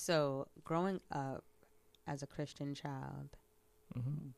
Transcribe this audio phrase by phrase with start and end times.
[0.00, 1.44] So, growing up
[2.06, 3.36] as a Christian child,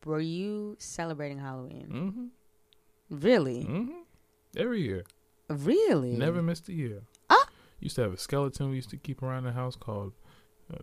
[0.04, 1.88] were you celebrating Halloween?
[1.92, 3.16] Mm-hmm.
[3.24, 3.62] Really?
[3.62, 3.92] Mm-hmm.
[4.56, 5.04] Every year.
[5.48, 6.16] Really?
[6.16, 7.02] Never missed a year.
[7.30, 7.46] Ah.
[7.78, 10.14] Used to have a skeleton we used to keep around the house called,
[10.74, 10.78] uh,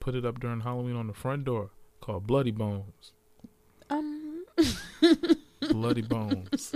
[0.00, 1.70] put it up during Halloween on the front door
[2.00, 3.12] called Bloody Bones.
[3.90, 4.46] Um.
[5.60, 6.74] Bloody Bones.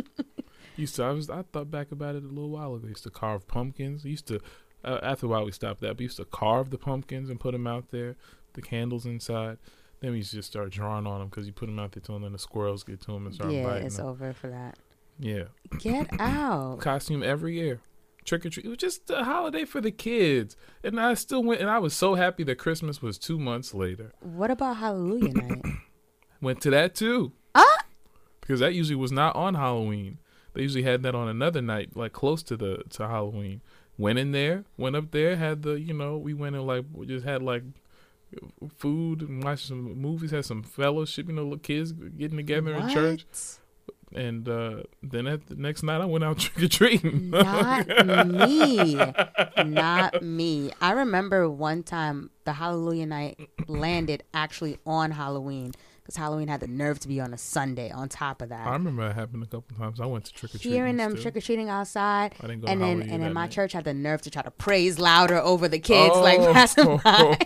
[0.77, 2.89] used to, I was, I thought back about it a little while ago.
[2.89, 4.05] Used to carve pumpkins.
[4.05, 4.39] Used to,
[4.85, 7.53] uh, after a while we stopped that, but used to carve the pumpkins and put
[7.53, 8.17] them out there,
[8.55, 9.59] the candles inside.
[10.01, 12.01] Then we used to just start drawing on them because you put them out there
[12.01, 14.07] till then the squirrels get to them and start yeah, biting it's them.
[14.07, 14.79] over for that.
[15.19, 15.45] Yeah.
[15.79, 16.79] Get out.
[16.81, 17.81] costume every year.
[18.25, 18.67] Trick or treat.
[18.67, 20.57] It was just a holiday for the kids.
[20.85, 24.13] And I still went and I was so happy that Christmas was two months later.
[24.20, 25.65] What about Hallelujah night?
[26.41, 27.33] Went to that too.
[27.55, 27.85] Ah!
[28.41, 30.19] Because that usually was not on Halloween.
[30.55, 33.61] They usually had that on another night, like close to the to Halloween.
[33.99, 37.07] Went in there, went up there, had the you know, we went and like we
[37.07, 37.65] just had like
[38.77, 42.89] food and watched some movies, had some fellowship, you know, little kids getting together in
[42.89, 43.25] church.
[43.29, 43.59] What?
[44.15, 47.31] And uh then at the next night I went out trick or treating.
[47.31, 47.89] Not
[48.27, 48.95] me.
[49.65, 50.71] Not me.
[50.81, 55.73] I remember one time the Hallelujah night landed actually on Halloween
[56.09, 58.67] because Halloween had the nerve to be on a Sunday on top of that.
[58.67, 60.01] I remember it happened a couple times.
[60.01, 60.73] I went to trick or treating.
[60.73, 63.42] Hearing them trick or treating outside, I didn't go and to then and then my
[63.42, 63.51] night.
[63.51, 66.53] church had the nerve to try to praise louder over the kids, like Oh.
[66.55, 67.36] passing by,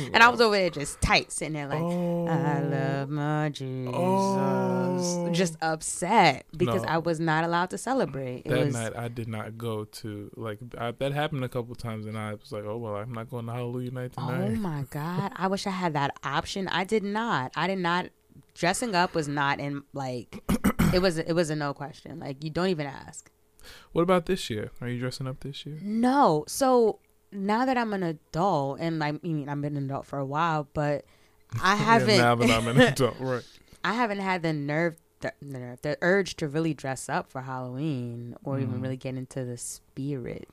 [0.12, 2.26] and I was over there just tight, sitting there like, Oh.
[2.26, 5.28] I love my Jesus, Oh.
[5.32, 6.88] just upset because No.
[6.88, 8.42] I was not allowed to celebrate.
[8.46, 11.76] It that was night I did not go to like I, that happened a couple
[11.76, 14.50] times and I was like, oh well, I'm not going to Hallelujah night oh tonight.
[14.54, 15.32] Oh my god!
[15.36, 16.66] I wish I had that option.
[16.66, 17.52] I did not.
[17.54, 18.07] I did not.
[18.58, 20.42] Dressing up was not in like.
[20.92, 21.16] it was.
[21.18, 22.18] It was a no question.
[22.18, 23.30] Like you don't even ask.
[23.92, 24.70] What about this year?
[24.80, 25.78] Are you dressing up this year?
[25.80, 26.44] No.
[26.48, 26.98] So
[27.30, 30.68] now that I'm an adult, and I mean I've been an adult for a while,
[30.74, 31.04] but
[31.62, 32.10] I haven't.
[32.16, 33.44] Yeah, now that I'm an adult, right?
[33.84, 37.42] I haven't had the nerve, the, the nerve, the urge to really dress up for
[37.42, 38.62] Halloween or Mm.
[38.62, 40.48] even really get into the spirit.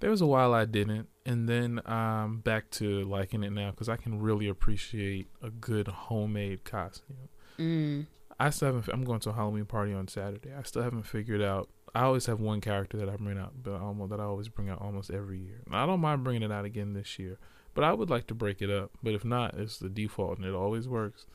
[0.00, 3.88] There was a while I didn't, and then um back to liking it now because
[3.88, 7.30] I can really appreciate a good homemade costume.
[7.58, 8.06] Mm.
[8.40, 8.88] I still haven't.
[8.92, 10.52] I'm going to a Halloween party on Saturday.
[10.56, 11.68] I still haven't figured out.
[11.94, 14.68] I always have one character that I bring out, but almost that I always bring
[14.68, 15.60] out almost every year.
[15.70, 17.38] I don't mind bringing it out again this year,
[17.74, 18.92] but I would like to break it up.
[19.02, 21.26] But if not, it's the default, and it always works.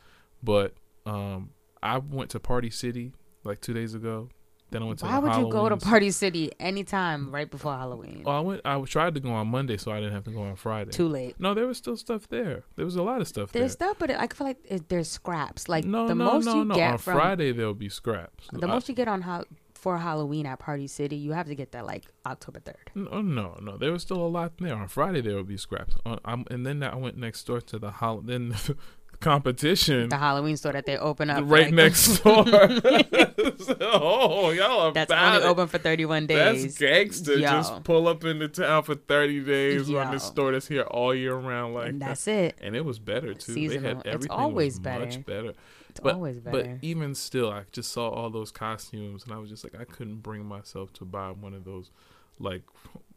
[0.41, 0.75] But
[1.06, 1.50] um,
[1.81, 3.11] I went to Party City
[3.44, 4.29] like two days ago.
[4.73, 8.23] Then I went to Why would you go to Party City anytime right before Halloween?
[8.25, 8.61] Oh, I went.
[8.66, 10.91] I tried to go on Monday, so I didn't have to go on Friday.
[10.91, 11.35] Too late.
[11.39, 12.63] No, there was still stuff there.
[12.75, 13.89] There was a lot of stuff There's there.
[13.89, 15.69] stuff, but I feel like it, there's scraps.
[15.69, 16.75] Like no, the no, most no, you no.
[16.75, 18.47] get on from Friday there'll be scraps.
[18.51, 21.55] the I- most you get on how for Halloween at Party City, you have to
[21.55, 22.90] get that like October third.
[22.95, 23.78] No, oh, no, no.
[23.78, 24.75] There was still a lot there.
[24.75, 25.95] On Friday there would be scraps.
[26.05, 28.78] On, I'm, and then I went next door to the hol- then the
[29.23, 32.44] competition The Halloween store that they open up right like- next door.
[33.81, 35.44] oh, y'all are That's only it.
[35.44, 36.63] open for 31 days.
[36.63, 37.34] That's gangster.
[37.34, 37.50] Yo.
[37.50, 40.11] Just pull up into town for 30 days on Yo.
[40.11, 42.07] this store that's here all year round like and that.
[42.09, 42.57] that's it.
[42.61, 43.53] And it was better too.
[43.53, 43.81] Seasonal.
[44.01, 45.06] They had It's always better.
[45.06, 45.53] much better.
[45.90, 49.50] It's but, always But even still, I just saw all those costumes, and I was
[49.50, 51.91] just like, I couldn't bring myself to buy one of those,
[52.40, 52.63] like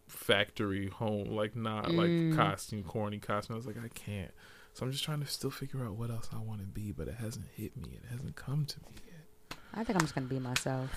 [0.07, 2.29] factory home, like not Mm.
[2.29, 3.55] like costume, corny costume.
[3.55, 4.31] I was like, I can't.
[4.77, 7.09] So I'm just trying to still figure out what else I want to be, but
[7.09, 7.93] it hasn't hit me.
[7.95, 9.59] It hasn't come to me yet.
[9.73, 10.91] I think I'm just gonna be myself,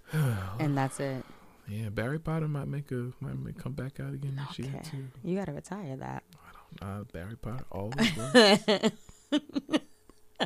[0.58, 1.22] and that's it.
[1.68, 4.88] Yeah, Barry Potter might make a might make, come back out again this year Okay.
[4.90, 5.04] too.
[5.22, 6.22] You gotta retire that.
[6.34, 6.48] I
[6.80, 7.00] don't know.
[7.00, 8.90] Uh, Barry Potter always works.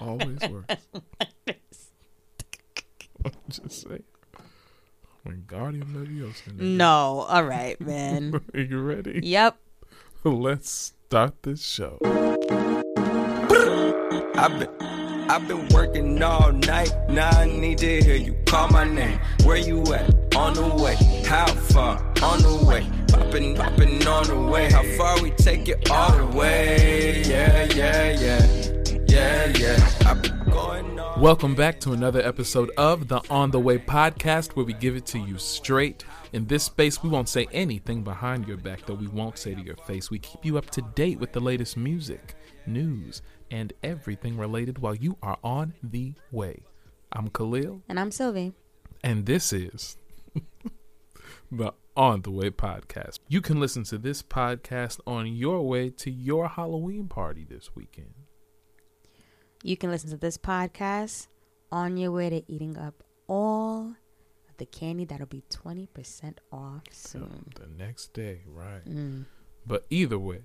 [0.01, 0.75] always works.
[3.25, 4.03] I'm just saying.
[5.25, 6.51] Wingardium Leviosa.
[6.53, 6.61] nigga.
[6.61, 8.35] No, all right, man.
[8.55, 9.21] Are you ready?
[9.23, 9.59] yep.
[10.25, 10.69] Let's
[11.07, 11.99] start this show.
[14.37, 16.93] I've been, I've been working all night.
[17.09, 19.21] Now I need to hear you call my name.
[19.45, 20.35] Where you at?
[20.35, 20.97] On the way.
[21.25, 21.99] How far?
[22.21, 22.85] On the way.
[23.07, 24.73] Popping, popping on the way.
[24.73, 27.23] How far we take it all the way?
[27.25, 28.65] Yeah, yeah, yeah.
[29.07, 29.91] Yeah, yeah.
[30.05, 34.57] I've been going all Welcome back to another episode of the On the Way podcast,
[34.57, 36.05] where we give it to you straight.
[36.33, 39.63] In this space, we won't say anything behind your back that we won't say to
[39.63, 40.11] your face.
[40.11, 42.35] We keep you up to date with the latest music,
[42.67, 43.23] news,
[43.55, 46.65] and everything related while you are on the way.
[47.13, 48.53] I'm Khalil, And I'm Sylvie.
[49.05, 49.97] and this is
[51.53, 53.21] the On the Way podcast.
[53.29, 58.15] You can listen to this podcast on your way to your Halloween party this weekend.
[59.63, 61.29] You can listen to this podcast
[61.71, 63.95] on your way to eating up all
[64.49, 67.53] of the candy that'll be 20% off soon.
[67.55, 68.85] The next day, right?
[68.85, 69.27] Mm.
[69.65, 70.41] But either way,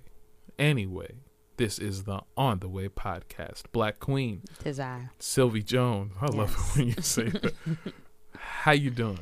[0.60, 1.14] anyway,
[1.60, 3.64] this is the On the Way podcast.
[3.70, 5.10] Black Queen, Tis I.
[5.18, 6.14] Sylvie Jones.
[6.18, 7.52] I love it when you say that.
[8.34, 9.18] How you doing?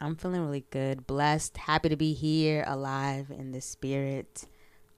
[0.00, 4.46] I'm feeling really good, blessed, happy to be here, alive in the spirit.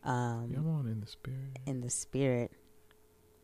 [0.05, 1.59] Um, Come on in the spirit.
[1.67, 2.53] in the spirit.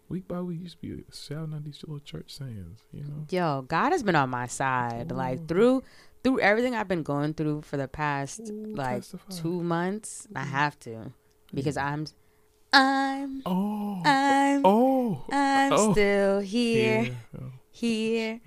[0.08, 3.26] Week by week, you used to be shouting out these little church sayings, you know?
[3.31, 5.10] Yo, God has been on my side.
[5.10, 5.16] Ooh.
[5.16, 5.82] Like through
[6.22, 9.34] through everything I've been going through for the past Ooh, like testify.
[9.34, 10.28] two months.
[10.36, 11.12] I have to
[11.52, 12.06] because I'm
[12.74, 14.02] I'm Oh.
[14.04, 15.24] I'm oh.
[15.30, 15.92] I'm oh.
[15.92, 17.40] still here, Yeah.
[17.40, 18.40] Oh, here,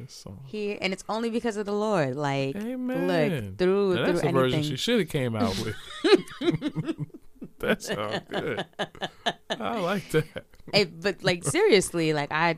[0.45, 2.15] here, and it's only because of the Lord.
[2.15, 3.07] Like Amen.
[3.07, 5.75] look through Now, through that's the version she should have came out with.
[7.59, 8.65] that's sounds good.
[9.49, 10.45] I like that.
[10.73, 12.57] Hey, but like seriously, like I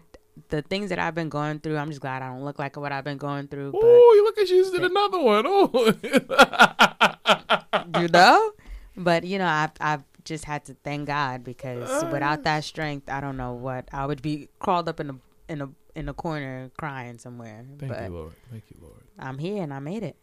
[0.50, 2.92] the things that I've been going through, I'm just glad I don't look like what
[2.92, 3.74] I've been going through.
[3.76, 5.44] Oh, you look at you just did another one.
[5.46, 5.94] Oh.
[8.00, 8.54] you know
[9.00, 13.20] but you know i've i've just had to thank god because without that strength i
[13.20, 15.16] don't know what i would be crawled up in a
[15.54, 18.34] in a in a corner crying somewhere Thank but you, Lord.
[18.52, 19.04] Thank you, Lord.
[19.18, 20.16] i'm here and i made it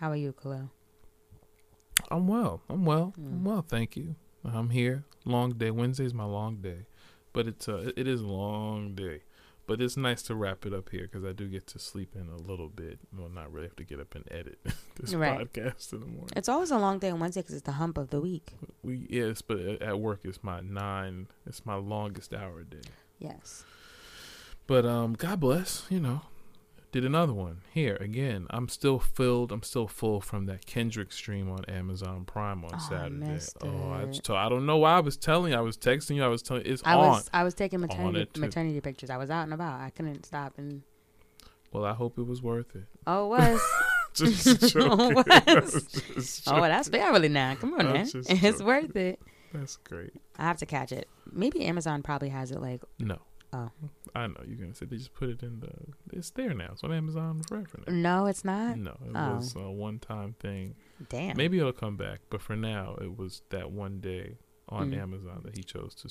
[0.00, 0.70] how are you khalil
[2.10, 2.60] I'm well.
[2.68, 3.14] I'm well.
[3.18, 3.32] Mm.
[3.32, 3.64] I'm well.
[3.66, 4.16] Thank you.
[4.44, 5.04] I'm here.
[5.24, 5.70] Long day.
[5.70, 6.80] Wednesday's my long day,
[7.32, 9.22] but it's uh, it is a long day.
[9.66, 12.28] But it's nice to wrap it up here because I do get to sleep in
[12.28, 12.98] a little bit.
[13.16, 14.58] Well, not really have to get up and edit
[15.00, 15.50] this Right.
[15.50, 16.30] podcast in the morning.
[16.36, 18.52] it's always a long day on wednesday because it's the hump of the week
[18.82, 21.28] We yes, but at at work it's my nine.
[21.46, 22.88] It's my longest hour day.
[23.18, 23.64] yes
[24.66, 25.86] But um, God bless.
[25.90, 26.20] You know,
[26.94, 28.46] did another one here again.
[28.50, 29.50] I'm still filled.
[29.52, 33.16] I'm still full from that Kendrick stream on Amazon Prime on Oh, Saturday.
[33.16, 35.58] missed Oh, I just told, I don't know why I was telling you.
[35.58, 36.22] I was texting you.
[36.24, 37.00] I was telling it's i on.
[37.08, 40.54] was i was taking maternity maternity pictures i was out and about i couldn't stop
[40.56, 40.82] and
[41.72, 42.84] Well, I hope it was worth it.
[43.06, 43.60] oh it was
[44.14, 45.16] Just joking.
[45.18, 45.40] Oh, I
[46.14, 46.62] just oh joking.
[46.62, 49.18] that's family now come on man it's worth it
[49.52, 50.12] That's great.
[50.38, 53.18] i have to catch it maybe amazon probably has it like No.
[53.54, 53.70] Oh.
[54.14, 55.70] I know you're gonna say they just put it in the.
[56.16, 56.70] It's there now.
[56.72, 57.92] It's on Amazon forever now.
[57.92, 59.36] no it's not No, it Oh.
[59.36, 60.74] was a one-time thing.
[61.08, 64.98] damn Maybe it'll come back, but for now, it was that one day on Mm.
[65.02, 66.08] Amazon that he chose to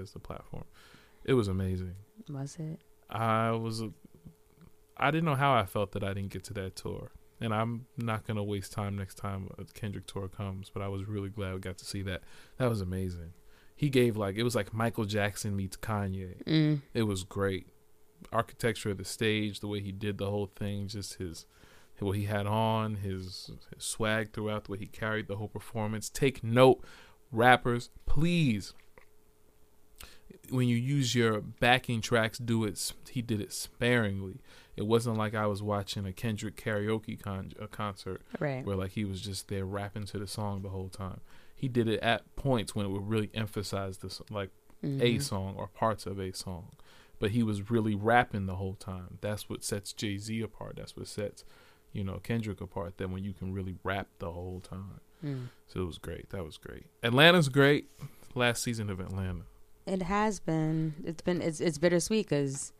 [0.00, 0.64] as the platform.
[1.24, 1.96] It was amazing.
[2.28, 2.80] was it
[3.10, 3.82] I was,
[4.96, 7.10] I didn't know how I felt that I didn't get to that tour,
[7.40, 10.70] and I'm not gonna waste time next time a Kendrick tour comes.
[10.70, 12.22] But I was really glad we got to see that.
[12.58, 13.32] That was amazing.
[13.78, 16.42] He gave like it was like Michael Jackson meets Kanye.
[16.44, 16.82] Mm.
[16.94, 17.68] It was great.
[18.32, 21.46] Architecture of the stage, the way he did the whole thing, just his
[22.00, 26.08] what he had on, his, his swag throughout, the way he carried the whole performance.
[26.08, 26.84] Take note,
[27.32, 28.72] rappers, please.
[30.50, 32.92] When you use your backing tracks, do it.
[33.10, 34.40] He did it sparingly.
[34.76, 38.64] It wasn't like I was watching a Kendrick karaoke con- a concert Right.
[38.64, 41.20] where like he was just there rapping to the song the whole time.
[41.58, 44.50] He did it at points when it would really emphasize this, like
[44.82, 45.20] a Mhm.
[45.22, 46.68] song or parts of a song.
[47.18, 49.18] But he was really rapping the whole time.
[49.20, 50.76] That's what sets Jay Z apart.
[50.76, 51.44] That's what sets,
[51.92, 52.98] you know, Kendrick apart.
[52.98, 55.00] That when you can really rap the whole time.
[55.24, 55.48] Mm.
[55.66, 56.30] So it was great.
[56.30, 56.84] That was great.
[57.02, 57.90] Atlanta's great.
[58.36, 59.42] Last season of Atlanta.
[59.84, 60.94] It has been.
[61.04, 61.42] It's been.
[61.42, 62.72] It's it's bittersweet because,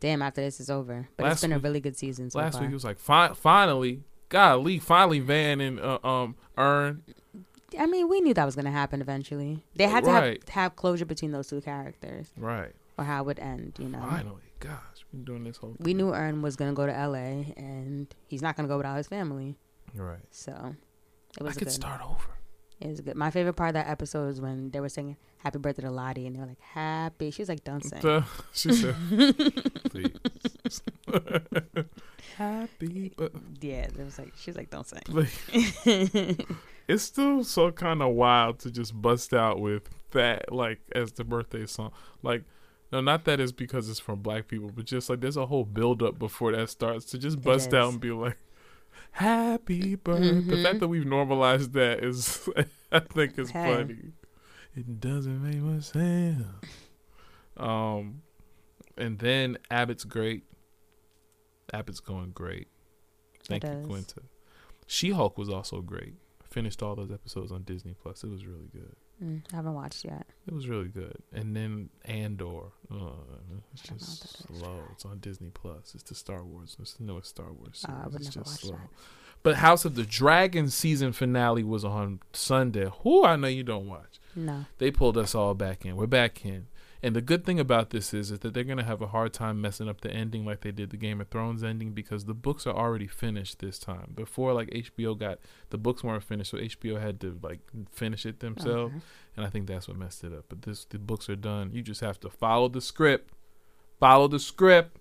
[0.00, 1.08] damn, after this is over.
[1.16, 2.62] But Last it's been a really good season so Last far.
[2.62, 7.02] week it was like fi- finally, golly, finally Van and uh, um Earn.
[7.78, 9.64] I mean, we knew that was gonna happen eventually.
[9.74, 12.72] They had to have have closure between those two characters, Right.
[12.98, 13.76] or how it would end.
[13.78, 14.00] You know.
[14.00, 14.42] Finally.
[14.60, 15.76] Gosh, we've been doing this whole.
[15.80, 17.52] We knew Earn was gonna go to L.A.
[17.56, 19.56] and he's not gonna go without his family.
[19.94, 20.20] Right.
[20.30, 20.74] So
[21.38, 21.74] it was a could good.
[21.74, 22.30] start over.
[22.80, 23.16] It was good.
[23.16, 26.26] My favorite part of that episode was when they were singing "Happy Birthday" to Lottie,
[26.26, 28.00] and they were like "Happy." She was like, "Don't sing."
[28.52, 28.94] She said,
[29.90, 30.82] please.
[32.36, 36.46] Happy, but yeah, it was like she was like, "Don't sing."
[36.88, 41.24] It's still so kind of wild to just bust out with that, like, as the
[41.24, 41.92] birthday song.
[42.22, 42.44] Like,
[42.92, 45.64] no, not that it's because it's from black people, but just like there's a whole
[45.64, 48.38] build up before that starts to just bust out and be like,
[49.12, 50.40] Happy birthday.
[50.40, 50.62] The Mhm.
[50.62, 52.48] fact that we've normalized that is,
[52.92, 53.64] I think, is Hey.
[53.64, 54.12] funny.
[54.74, 56.44] It doesn't make much sense.
[57.56, 58.22] Um,
[58.96, 60.44] and then Abbott's great.
[61.72, 62.68] Abbott's going great.
[63.44, 63.86] Thank It you, is.
[63.86, 64.22] Quinta.
[64.86, 66.14] She Hulk was also great.
[66.56, 68.24] Finished all those episodes on Disney Plus.
[68.24, 68.96] It was really good.
[69.22, 70.26] Mm, I haven't watched yet.
[70.48, 71.18] It was really good.
[71.34, 72.68] And then Andor.
[72.90, 74.58] Uh, it's I don't know just what that is.
[74.60, 74.78] slow.
[74.92, 75.92] It's on Disney Plus.
[75.94, 76.74] It's the Star Wars.
[76.80, 78.00] It's the newest Star Wars Uh, series.
[78.02, 78.70] I would it's never just slow.
[78.72, 78.88] that.
[79.42, 82.88] But House of the Dragon season finale was on Sunday.
[83.02, 84.18] Who I know you don't watch.
[84.34, 84.64] No.
[84.78, 85.94] They pulled us all back in.
[85.96, 86.68] We're back in.
[87.02, 89.32] And the good thing about this is, is that they're going to have a hard
[89.34, 92.34] time messing up the ending like they did the Game of Thrones ending because the
[92.34, 94.12] books are already finished this time.
[94.14, 95.38] Before, like HBO got
[95.70, 97.60] the books weren't finished, so HBO had to like
[97.92, 99.04] finish it themselves, Okay.
[99.36, 100.46] and I think that's what messed it up.
[100.48, 101.70] But this, the books are done.
[101.72, 103.32] You just have to follow the script,
[104.00, 104.96] follow the script.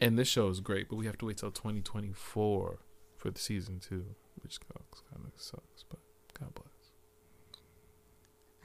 [0.00, 2.78] And this show is great, but we have to wait till 2024
[3.16, 4.04] for the season two,
[4.42, 5.84] which kind of sucks.
[5.88, 6.00] But
[6.38, 6.66] God bless.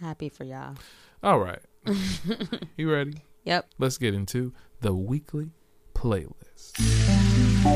[0.01, 0.75] Happy for y'all.
[1.23, 1.59] All right.
[2.77, 3.13] you ready?
[3.43, 3.69] Yep.
[3.79, 5.49] Let's get into the weekly
[5.95, 6.77] playlist.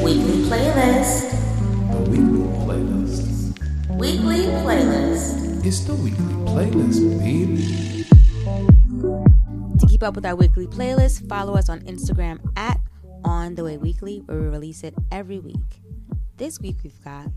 [0.04, 1.32] Weekly playlist.
[1.92, 3.60] The weekly playlist.
[3.90, 5.66] Weekly playlist.
[5.66, 8.06] It's the weekly playlist, baby.
[9.80, 12.80] To keep up with our weekly playlist, follow us on Instagram at
[13.24, 15.82] On The Way Weekly, where we release it every week.
[16.38, 17.30] This week we've got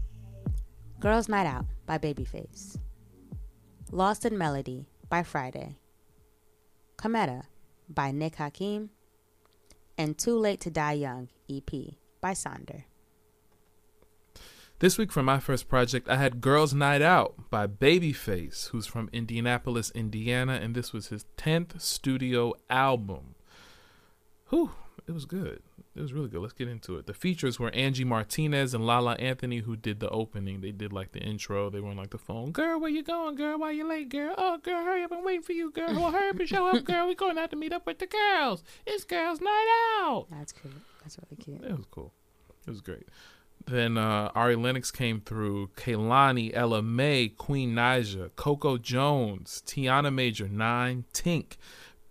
[1.01, 2.77] Girls Night Out by Babyface,
[3.91, 5.77] Lost in Melody by Friday,
[6.99, 7.45] Cometa
[7.89, 8.91] by Nick Hakim,
[9.97, 11.71] and Too Late to Die Young EP
[12.21, 12.85] by Sonder.
[14.81, 19.09] This week for my first project, I had Girls Night Out by Babyface, who's from
[19.13, 23.37] Indianapolis, Indiana, and this was his 10th studio album.
[24.51, 24.73] Whew,
[25.09, 25.63] it was good.
[25.97, 26.43] It was really good.
[26.43, 27.07] Let's get into it.
[27.07, 30.61] The features were Angie Martinez and Lala Anthony, who did the opening.
[30.61, 31.71] They did like the intro.
[31.71, 32.53] They were on like the phone.
[32.53, 33.59] Girl, where you going, girl?
[33.59, 34.35] Why you late, girl?
[34.37, 35.13] Oh, girl, hurry up!
[35.13, 35.95] I'm waiting for you, girl.
[35.95, 37.09] Well, hurry up and show up, girl.
[37.09, 38.63] We going out to meet up with the girls.
[38.87, 40.27] It's Girls Night Out.
[40.31, 40.75] That's cute.
[41.03, 41.65] That's really cute.
[41.65, 42.13] It was cool.
[42.67, 43.09] It was great.
[43.67, 45.71] Then uh, Ari Lennox came through.
[45.77, 51.57] Kehlani, Ella Mai, Queen Naja, Coco Jones, Tiana Major, Nine, Tink,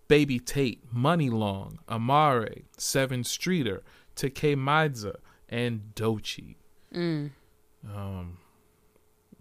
[0.08, 3.82] Baby Tate, Muni Long, Amaarae, Sevyn Streeter,
[4.16, 5.16] Tkay Maidza,
[5.48, 6.56] and Doechii.
[6.94, 7.30] Mm.
[7.94, 8.38] Um,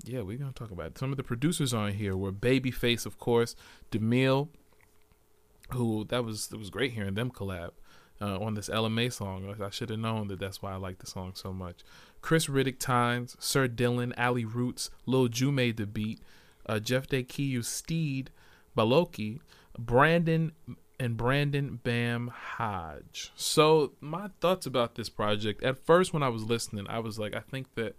[0.03, 0.97] yeah, we're gonna talk about it.
[0.97, 3.55] Some of the producers on here were Babyface, of course,
[3.91, 4.49] D'Mile,
[5.71, 7.71] who that was it was great hearing them collab
[8.21, 9.55] uh, on this Ella Mai song.
[9.61, 11.83] I should have known that that's why I like the song so much.
[12.21, 16.21] Khris Riddick-Tynes, Sir Dylan, Ali Roots, Lil Ju made the beat,
[16.65, 18.31] uh, Jeff Day Kiyu, Steed,
[18.75, 19.39] Baloki,
[19.77, 20.51] Brandon
[20.99, 23.31] and Brandon Bam Hodge.
[23.35, 25.61] So my thoughts about this project.
[25.63, 27.95] At first, when I was listening, I was like, I think that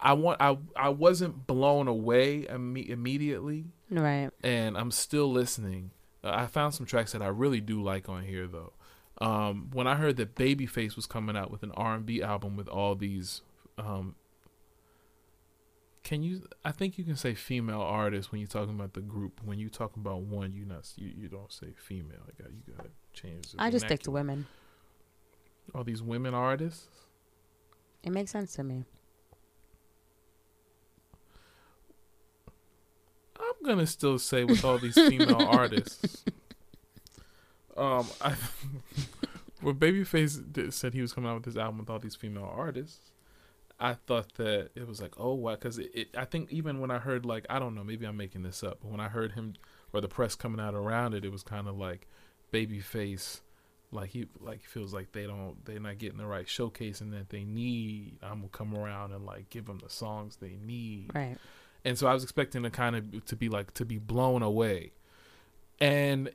[0.00, 4.30] I want I I wasn't blown away imme- immediately, Right.
[4.42, 5.92] and I'm still listening.
[6.24, 8.72] Uh, I found some tracks that I really do like on here though.
[9.18, 12.96] Um, when I heard that Babyface was coming out with an R&B album with all
[12.96, 13.42] these,
[13.78, 14.16] um,
[16.04, 16.42] can you?
[16.64, 19.40] I think you can say female artists when you're talking about the group.
[19.44, 22.20] When you talk about one, you not you, you don't say female.
[22.26, 23.52] I got you got to change.
[23.52, 24.46] the I just stick to women.
[25.74, 26.88] All these women artists.
[28.02, 28.84] It makes sense to me.
[33.38, 36.24] I'm gonna still say with all these female artists.
[37.76, 38.34] Um, I
[39.60, 42.52] when Babyface did, said he was coming out with this album with all these female
[42.52, 43.11] artists,
[43.82, 46.08] I thought that it was like, oh, wow, because it, it.
[46.16, 48.78] I think even when I heard like, I don't know, maybe I'm making this up,
[48.80, 49.54] but when I heard him
[49.92, 52.06] or the press coming out around it, it was kind of like
[52.52, 53.40] Babyface,
[53.90, 57.44] like he like feels like they don't they're not getting the right showcasing that they
[57.44, 58.18] need.
[58.22, 61.36] I'm gonna come around and like give them the songs they need Right.
[61.84, 64.92] and so I was expecting to kind of to be like to be blown away.
[65.80, 66.30] And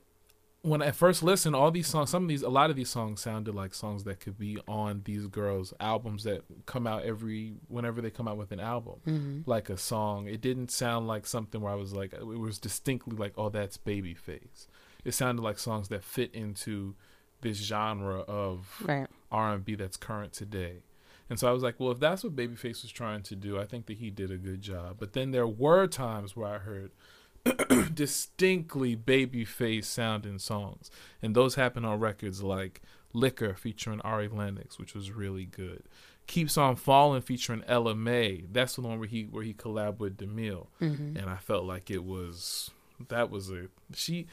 [0.62, 3.20] when I first listened, all these songs, some of these, a lot of these songs
[3.20, 8.00] sounded like songs that could be on these girls' albums that come out every whenever
[8.00, 9.40] they come out with an album, Mm-hmm.
[9.50, 10.26] like a song.
[10.26, 13.78] It didn't sound like something where I was like, it was distinctly like, oh, that's
[13.78, 14.66] Babyface.
[15.04, 16.96] It sounded like songs that fit into
[17.40, 19.06] this genre of Right.
[19.30, 20.82] R&B that's current today.
[21.30, 23.64] And so I was like, well, if that's what Babyface was trying to do, I
[23.66, 24.96] think that he did a good job.
[24.98, 26.90] But then there were times where I heard
[27.94, 30.90] distinctly Babyface sounding songs.
[31.22, 35.82] And those happen on records like Liquor featuring Ari Lennox, which was really good.
[36.26, 38.42] Keeps on Falling featuring Ella Mai.
[38.52, 40.68] That's the one where he where he collabed with D'Mile.
[40.80, 41.16] Mm-hmm.
[41.16, 42.70] And I felt like it was
[43.08, 44.26] that was a she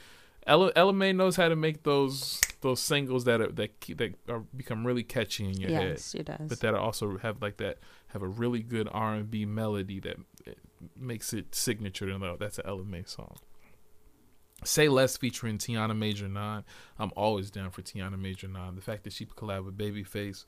[0.48, 4.14] Ella, Ella Mai knows how to make those those singles that are that keep, that
[4.30, 6.50] are become really catchy in your head Yes, she does.
[6.50, 10.18] but that also have like that have a really good R and B melody that
[10.98, 12.10] makes it signature.
[12.10, 13.38] And like, that's an May song.
[14.64, 16.64] Say Less featuring Tiana Major 9.
[16.98, 18.76] I'm always down for Tiana Major 9.
[18.76, 20.46] The fact that she collabed with Babyface,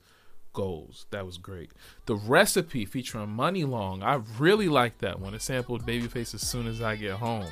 [0.52, 1.06] goals.
[1.10, 1.72] That was great.
[2.06, 4.02] The Recipe featuring Muni Long.
[4.02, 5.34] I really like that one.
[5.34, 7.46] It sampled Babyface as soon as I get home.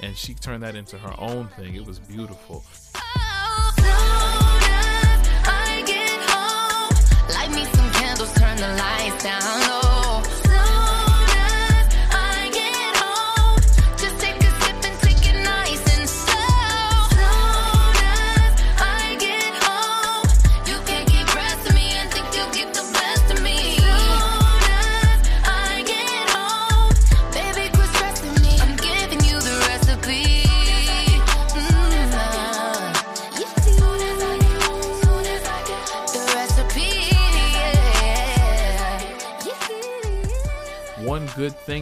[0.00, 1.76] And she turned that into her own thing.
[1.76, 2.64] It was beautiful.
[9.22, 9.61] turn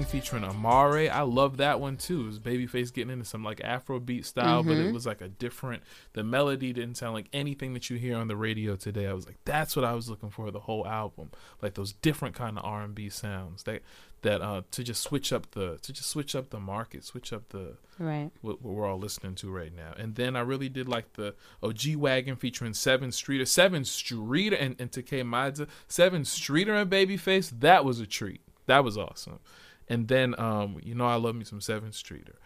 [0.01, 1.11] Thing featuring Amaarae.
[1.11, 2.23] I love that one too.
[2.23, 4.69] It was Babyface getting into some like Afrobeat style, mm-hmm.
[4.69, 4.95] but it mm-hmm.
[4.95, 5.83] was like a different.
[6.15, 9.07] The melody didn't sound like anything that you hear on the radio today.
[9.07, 12.35] I was like, that's what I was looking for the whole album, like those different
[12.35, 13.83] kind of R and B sounds that
[14.23, 17.51] that uh to just switch up the to just switch up the market, switch up
[17.51, 19.93] the right what, what we're all listening to right now.
[19.99, 24.77] And then I really did like the OG Wagon featuring Sevyn Streeter, Sevyn Streeter and
[24.79, 27.53] and Tkay Maidza, Sevyn Streeter and Babyface.
[27.61, 28.41] That was a treat.
[28.67, 29.41] That was awesome.
[29.91, 32.37] And then, um, you know, I love me some Sevyn Streeter.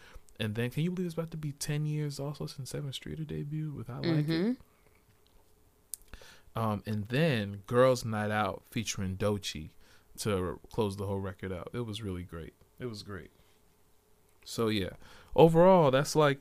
[0.40, 3.22] And then, can you believe it's about to be ten years also since Sevyn Streeter
[3.22, 4.50] debuted with "I Like mm-hmm.
[4.50, 4.56] It."
[6.56, 9.70] Um, and then Girls Night Out featuring Doechii
[10.18, 11.70] to close the whole record out.
[11.72, 12.54] It was really great.
[12.80, 13.30] It was great.
[14.44, 14.90] So yeah,
[15.36, 16.38] overall, that's like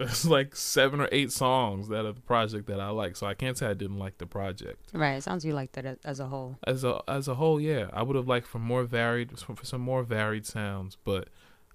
[0.00, 3.16] there's like seven or eight songs that are the project that I like.
[3.16, 4.88] So I can't say I didn't like the project.
[4.94, 5.12] Right.
[5.12, 6.58] It sounds you liked it as a whole.
[6.66, 7.88] As a as a whole, yeah.
[7.92, 11.28] I would have liked for more varied for some more varied sounds, but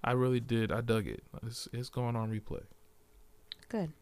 [0.03, 0.72] I really did.
[0.72, 1.22] I dug it.
[1.46, 2.63] It's, it's going on replay.
[3.70, 3.94] Good.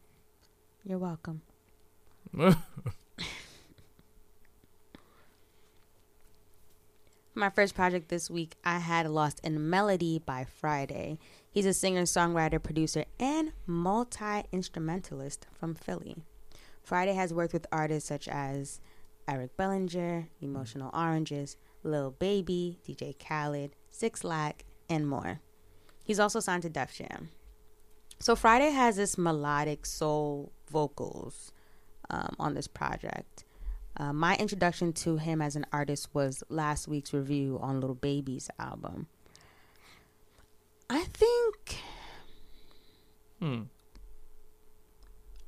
[0.84, 1.42] You're welcome.
[7.36, 11.18] My first project this week, I had Lost in Melody by Friday.
[11.50, 16.14] He's a singer, songwriter, producer, and multi instrumentalist from Philly.
[16.84, 18.80] Friday has worked with artists such as
[19.26, 25.40] Eric Bellinger, Emotional Oranges, Lil Baby, DJ Khaled, 6LACK, and more.
[26.04, 27.30] He's also signed to Def Jam.
[28.20, 31.50] So Friday has this melodic soul vocals
[32.10, 33.44] um, on this project.
[33.96, 38.50] Uh, my introduction to him as an artist was last week's review on Little Baby's
[38.58, 39.06] album.
[40.90, 41.78] I think.
[43.40, 43.62] Hmm.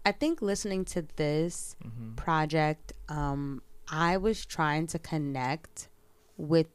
[0.04, 2.14] I think listening to this mm-hmm.
[2.14, 5.88] project, um, I was trying to connect
[6.36, 6.68] with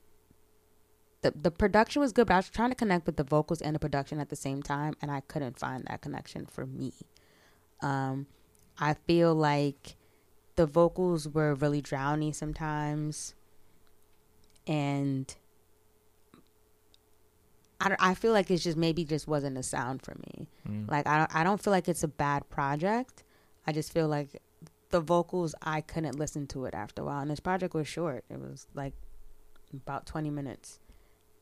[1.21, 3.75] the the production was good, but I was trying to connect with the vocals and
[3.75, 6.93] the production at the same time, and I couldn't find that connection for me.
[7.81, 8.27] Um,
[8.77, 9.95] I feel like
[10.61, 13.33] the vocals were really drowny sometimes,
[14.67, 15.35] and
[17.79, 20.47] I, I feel like it's just maybe just wasn't a sound for me.
[20.69, 20.87] Mm.
[20.87, 23.23] Like I don't, I don't feel like it's a bad project.
[23.65, 24.39] I just feel like
[24.91, 27.21] the vocals I couldn't listen to it after a while.
[27.21, 28.23] And this project was short.
[28.29, 28.93] It was like
[29.73, 30.77] about 20 minutes.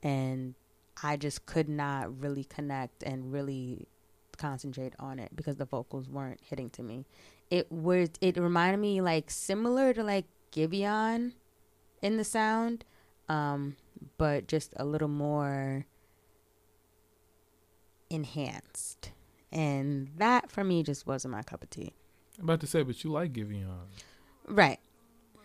[0.01, 0.55] And
[1.03, 3.85] I just could not really connect and really
[4.37, 7.05] concentrate on it because the vocals weren't hitting to me.
[7.49, 11.33] It was it reminded me like similar to like Giveon
[12.01, 12.85] in the sound,
[13.27, 13.75] um,
[14.17, 15.85] but just a little more
[18.09, 19.11] enhanced.
[19.51, 21.93] And that for me just wasn't my cup of tea.
[22.37, 23.87] I'm about to say, but you like Giveon.
[24.47, 24.79] Right.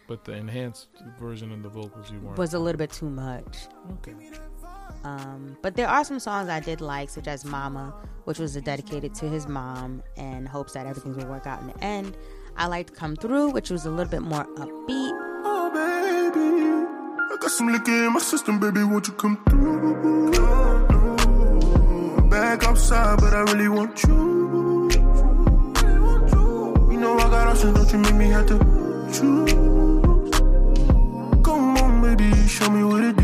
[0.07, 0.88] But the enhanced
[1.19, 2.38] version of the vocals you weren't.
[2.38, 3.69] Was a little bit too much.
[3.93, 4.14] Okay.
[5.05, 7.94] Um, but there are some songs I did like, such as Mama,
[8.25, 11.85] which was dedicated to his mom and hopes that everything will work out in the
[11.85, 12.16] end.
[12.57, 15.12] I liked Come Through, which was a little bit more upbeat.
[15.47, 20.64] Oh, baby, I got some liquor in my system, baby, won't you come through?
[22.35, 24.90] back outside, but I really want you.
[26.90, 28.59] You know I got options, don't you make me have to
[29.14, 29.53] choose.
[31.44, 33.23] Come on, baby, show me what to do.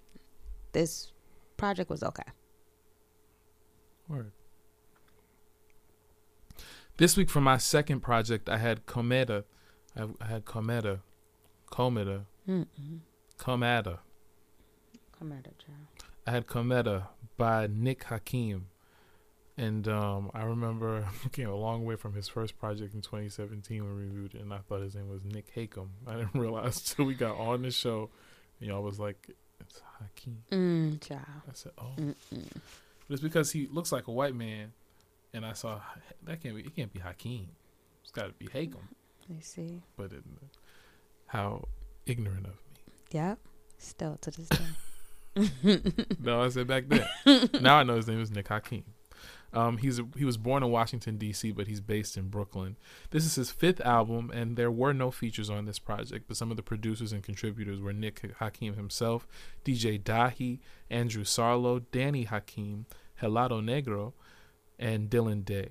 [0.71, 1.11] this
[1.57, 2.23] project was okay.
[4.07, 4.31] Word.
[6.97, 9.43] This week for my second project, I had Cometa.
[9.97, 10.99] I, I had Cometa.
[11.71, 12.25] Cometa.
[12.47, 12.99] Mm-mm.
[13.39, 13.99] Cometa.
[15.17, 15.87] Come child.
[16.27, 17.07] I had Cometa
[17.37, 18.67] by Nick Hakim.
[19.57, 23.95] And um, I remember came a long way from his first project in 2017 when
[23.95, 25.89] we reviewed it, and I thought his name was Nick Hakem.
[26.07, 28.09] I didn't realize till we got on the show,
[28.59, 29.29] and y'all was like,
[29.69, 31.21] "It's Hakim." Mm, child.
[31.47, 32.15] I said, "Oh," Mm-mm.
[32.31, 34.73] but it's because he looks like a white man,
[35.33, 35.79] and I saw
[36.23, 36.61] that can't be.
[36.61, 37.49] It can't be Hakeem.
[38.01, 38.87] It's got to be Hakeem.
[39.29, 39.81] You see?
[39.95, 40.23] But it,
[41.27, 41.65] how
[42.05, 42.93] ignorant of me.
[43.11, 43.39] Yep.
[43.77, 45.81] Still to this day.
[46.19, 47.49] no, I said back then.
[47.61, 48.83] now I know his name is Nick Hakim.
[49.53, 52.77] Um, he's he was born in Washington D.C., but he's based in Brooklyn.
[53.09, 56.25] This is his fifth album, and there were no features on this project.
[56.27, 59.27] But some of the producers and contributors were Nick Hakim himself,
[59.65, 62.85] DJ Dahi, Andrew Sarlo, Danny Hakim,
[63.21, 64.13] Helado Negro,
[64.79, 65.69] and Dylan Day.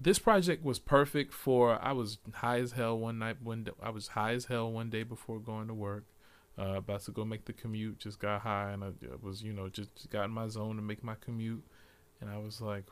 [0.00, 1.82] This project was perfect for.
[1.82, 3.38] I was high as hell one night.
[3.42, 6.04] When I was high as hell one day before going to work.
[6.56, 9.68] Uh, about to go make the commute, just got high, and I was, you know,
[9.68, 11.64] just, just got in my zone to make my commute,
[12.24, 12.84] and I was like,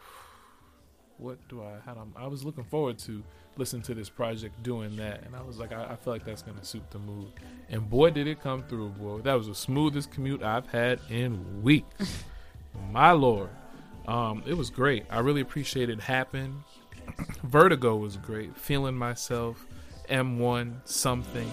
[1.18, 3.22] "What do I?" How do I was looking forward to
[3.56, 6.42] listening to this project doing that, and I was like, I, I feel like that's
[6.42, 7.32] gonna suit the mood,
[7.68, 9.20] and boy, did it come through, boy!
[9.20, 12.24] That was the smoothest commute I've had in weeks.
[12.90, 13.50] my lord,
[14.06, 15.04] um, it was great.
[15.10, 16.64] I really appreciated Happen.
[17.42, 18.56] Vertigo was great.
[18.56, 19.66] Feeling myself.
[20.08, 21.48] M1 something.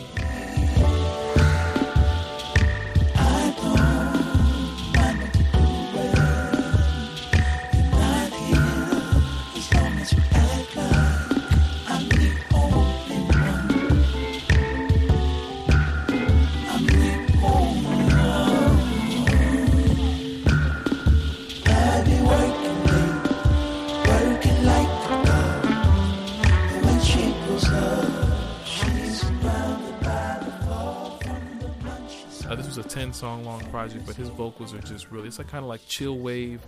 [33.20, 36.18] Song long project, but his vocals are just really, it's like kind of like chill
[36.18, 36.62] wave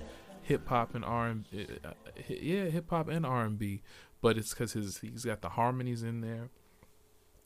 [0.44, 1.68] hip hop and R&B.
[1.84, 1.92] Uh,
[2.28, 3.82] yeah, hip hop and R&B,
[4.22, 6.50] but it's because his he's got the harmonies in there.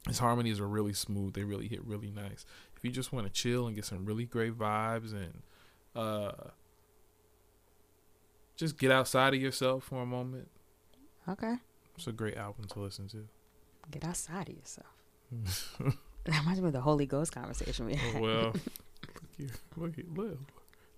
[0.08, 1.34] His harmonies are really smooth.
[1.34, 2.46] They really hit really nice.
[2.78, 5.42] If you just want to chill and get some really great vibes and
[5.96, 6.32] uh,
[8.56, 10.50] just get outside of yourself for a moment,
[11.28, 11.56] Okay.
[11.96, 13.28] it's a great album to listen to.
[13.92, 14.88] Get outside of yourself.
[16.26, 18.20] That reminds me of the Holy Ghost conversation we had.
[18.20, 18.52] well,
[19.38, 20.40] look, here, look, look,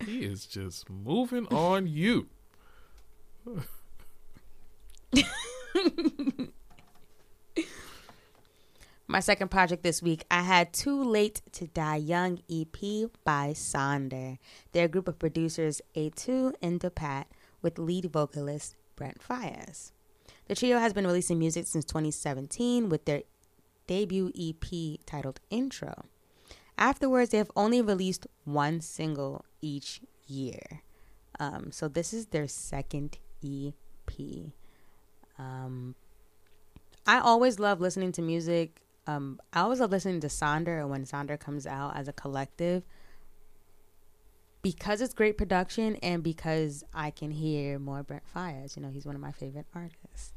[0.06, 2.28] he is just moving on you.
[9.10, 14.38] My second project this week, I had Too Late to Die Young EP by Sonder.
[14.73, 17.26] They're a group of producers, Atu and Dpat,
[17.62, 19.93] with lead vocalist Brent Faiyaz.
[20.47, 23.23] The trio has been releasing music since 2017 with their
[23.88, 26.06] debut EP titled Intro.
[26.78, 30.84] Afterwards, they have only released one single each year.
[31.40, 33.74] Um, so this is their second EP.
[35.40, 35.96] Um,
[37.06, 38.82] I always love listening to music.
[39.08, 42.84] Um, I always love listening to Sonder when Sonder comes out as a collective
[44.62, 48.76] because it's great production and because I can hear more Brent Faiyaz.
[48.76, 50.34] You know, he's one of my favorite artists.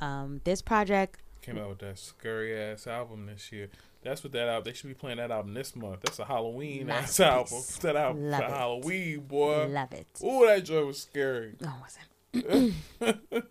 [0.00, 3.68] Um, this project, Came out with that scurry ass album this year.
[4.02, 4.64] That's what that album.
[4.64, 6.00] They should be playing that album this month.
[6.02, 7.62] That's a Halloween ass album.
[7.80, 8.50] That album Love for it.
[8.50, 9.66] Halloween, boy.
[9.68, 10.06] love it.
[10.24, 11.54] Ooh, that joy was scary.
[11.60, 12.08] No, it wasn't.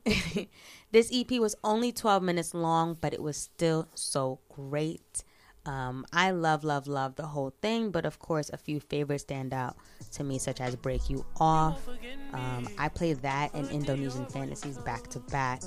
[0.92, 5.24] this EP was only 12 minutes long, but it was still so great.
[5.68, 9.54] Um, I love, love, love the whole thing, but of course, a few favorites stand
[9.54, 9.76] out
[10.14, 11.88] to me, such as Break You Off.
[12.34, 15.62] Um, I play that and Indonesian Fantasies back to back.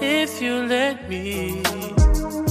[0.00, 2.43] If you let me.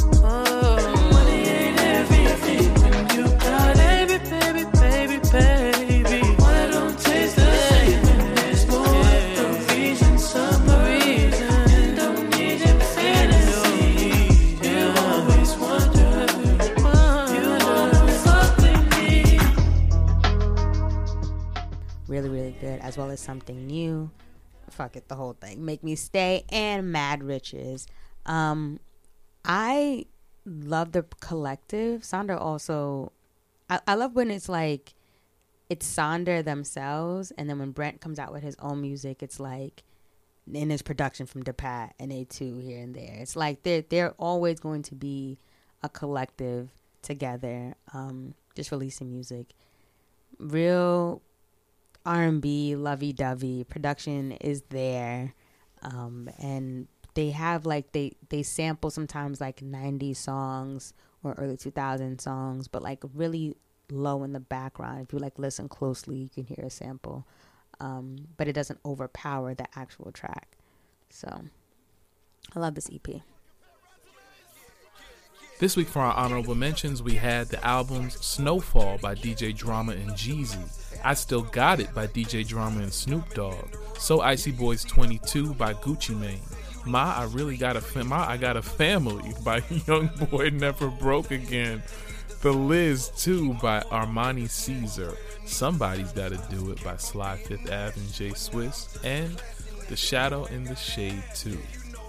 [22.63, 24.09] Good, as well as something new.
[24.69, 25.65] Fuck it, the whole thing.
[25.65, 27.87] Make Me Stay and Mad Riches.
[28.25, 28.79] Um,
[29.43, 30.05] I
[30.45, 32.03] love the collective.
[32.03, 33.11] Sonder also,
[33.69, 34.93] I, I love when it's like,
[35.69, 39.83] it's Sonder themselves, and then when Brent comes out with his own music, it's like,
[40.51, 43.17] in his production from Dpat and Atu here and there.
[43.19, 45.37] It's like they're they're always going to be
[45.81, 46.69] a collective
[47.01, 49.47] together, um, just releasing music.
[50.39, 51.21] Real
[52.05, 53.63] R&B, lovey-dovey.
[53.65, 55.33] Production is there,
[55.81, 62.19] um, and they have like they they sample sometimes like '90s songs or early 2000
[62.19, 63.55] songs, but like really
[63.89, 65.01] low in the background.
[65.07, 67.25] If you like listen closely, you can hear a sample,
[67.79, 70.57] um, but it doesn't overpower the actual track.
[71.09, 71.43] So,
[72.55, 73.21] I love this EP.
[75.59, 80.09] This week for our honorable mentions, we had the albums Snowfall by DJ Drama and
[80.11, 80.59] Jeezy,
[81.03, 85.73] I Still Got It by DJ Drama and Snoop Dogg, So Icy Boys 22 by
[85.75, 86.41] Gucci Mane,
[86.85, 91.31] Ma I Really Got a Fam- I Got a Family by Young Boy Never Broke
[91.31, 91.81] Again,
[92.41, 98.11] The Liz 2 by Armani Caesar, Somebody's Gotta Do It by Sly Fifth Ave and
[98.13, 99.41] J Swiss, and
[99.87, 101.57] The Shadow in the Shade 2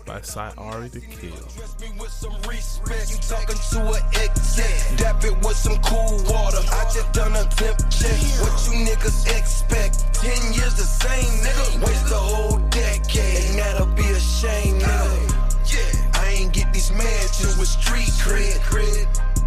[0.06, 0.20] by
[0.58, 1.32] Ari the Kid.
[1.32, 3.10] with.
[3.10, 4.98] You talking to an exec.
[4.98, 6.60] Dap it with some cool water.
[6.72, 8.18] I just done a temp check.
[8.40, 10.14] What you niggas expect?
[10.14, 11.86] Ten years the same nigga.
[11.86, 13.50] Waste the whole decade.
[13.50, 15.34] And that'll be a shame, nigga.
[15.72, 16.20] Yeah.
[16.20, 18.60] I ain't get these mansions with street cred.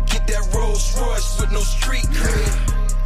[0.07, 2.53] Get that Rolls Royce with no street cred.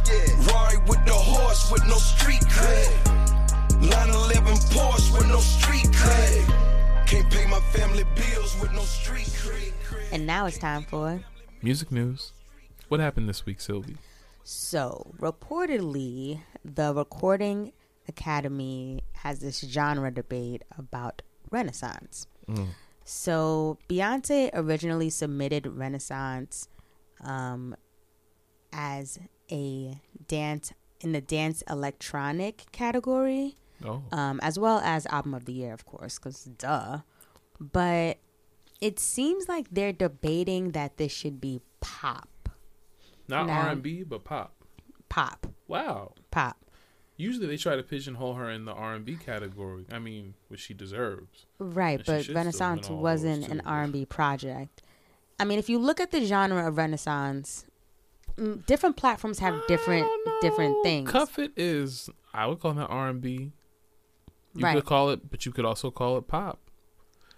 [0.08, 0.52] Yeah.
[0.52, 3.12] Rari with the horse with no street cred.
[3.90, 6.71] Line 11 Porsche with no street cred.
[7.12, 9.74] Can't pay my family bills with no street cred.
[10.12, 11.20] And now it's time for
[11.60, 12.32] Music news.
[12.88, 13.98] What happened this week, Sylvie?
[14.44, 17.72] So, reportedly, the Recording
[18.08, 21.20] Academy has this genre debate about
[21.50, 22.28] Renaissance.
[23.04, 26.70] So, Beyonce originally submitted Renaissance
[27.22, 27.76] um,
[28.72, 29.18] as
[29.50, 30.72] a dance
[31.02, 35.84] in the dance electronic category, Oh, um, as well as Album of the Year, of
[35.86, 36.98] course, because duh.
[37.60, 38.18] But
[38.80, 42.28] it seems like they're debating that this should be pop.
[43.28, 43.48] not.
[43.48, 44.54] R and B, but pop.
[45.08, 45.46] Pop.
[45.68, 46.12] Wow.
[46.30, 46.56] Pop.
[47.16, 49.84] Usually they try to pigeonhole her in the R and B category.
[49.92, 51.46] I mean, which she deserves.
[51.58, 53.60] Right, And but Renaissance wasn't an.
[53.64, 54.82] R and B project.
[55.38, 57.66] I mean, if you look at the genre of Renaissance,
[58.66, 60.08] different platforms have different
[60.40, 61.10] different things.
[61.10, 62.08] Cuff it is.
[62.34, 63.52] I would call that R and B.
[64.54, 64.74] You Right.
[64.76, 66.58] could call it, but you could also call it pop.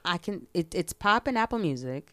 [0.05, 0.47] I can.
[0.53, 2.13] It, it's pop in Apple Music.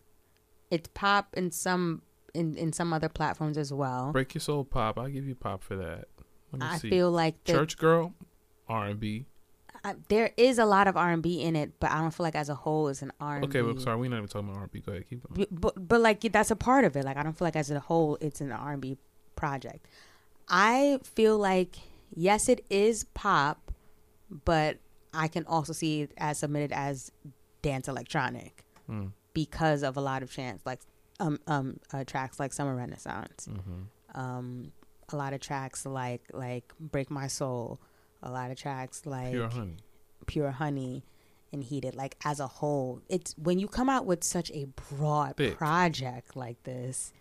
[0.70, 4.12] It's pop in some in in some other platforms as well.
[4.12, 4.98] Break your soul, pop.
[4.98, 6.06] I'll give you pop for that.
[6.54, 6.90] Let me I see.
[6.90, 8.14] feel like the, Church girl,
[8.70, 9.26] R and B.
[10.10, 12.36] There is a lot of R and B in it, but I don't feel like
[12.36, 13.42] as a whole it's an R.
[13.44, 14.80] Okay, but sorry, we're not even talking about R and B.
[14.80, 15.36] Go ahead, keep going.
[15.36, 17.04] B- but but like that's a part of it.
[17.04, 18.98] Like I don't feel like as a whole it's an R and B
[19.36, 19.88] project.
[20.48, 21.78] I feel like
[22.16, 23.72] yes, it is pop,
[24.46, 24.78] but
[25.14, 27.12] I can also see it as submitted as
[27.62, 29.08] dance electronic Hmm.
[29.34, 30.80] because of a lot of chants like
[31.20, 34.20] um um uh, tracks like Summer Renaissance, Mm-hmm.
[34.20, 34.72] um
[35.14, 37.80] a lot of tracks like like Break My Soul,
[38.24, 39.78] a lot of tracks like Pure honey.
[40.26, 41.04] Pure Honey
[41.54, 45.36] and Heated, like as a whole, it's when you come out with such a broad
[45.36, 45.58] Thick.
[45.58, 47.12] project like this,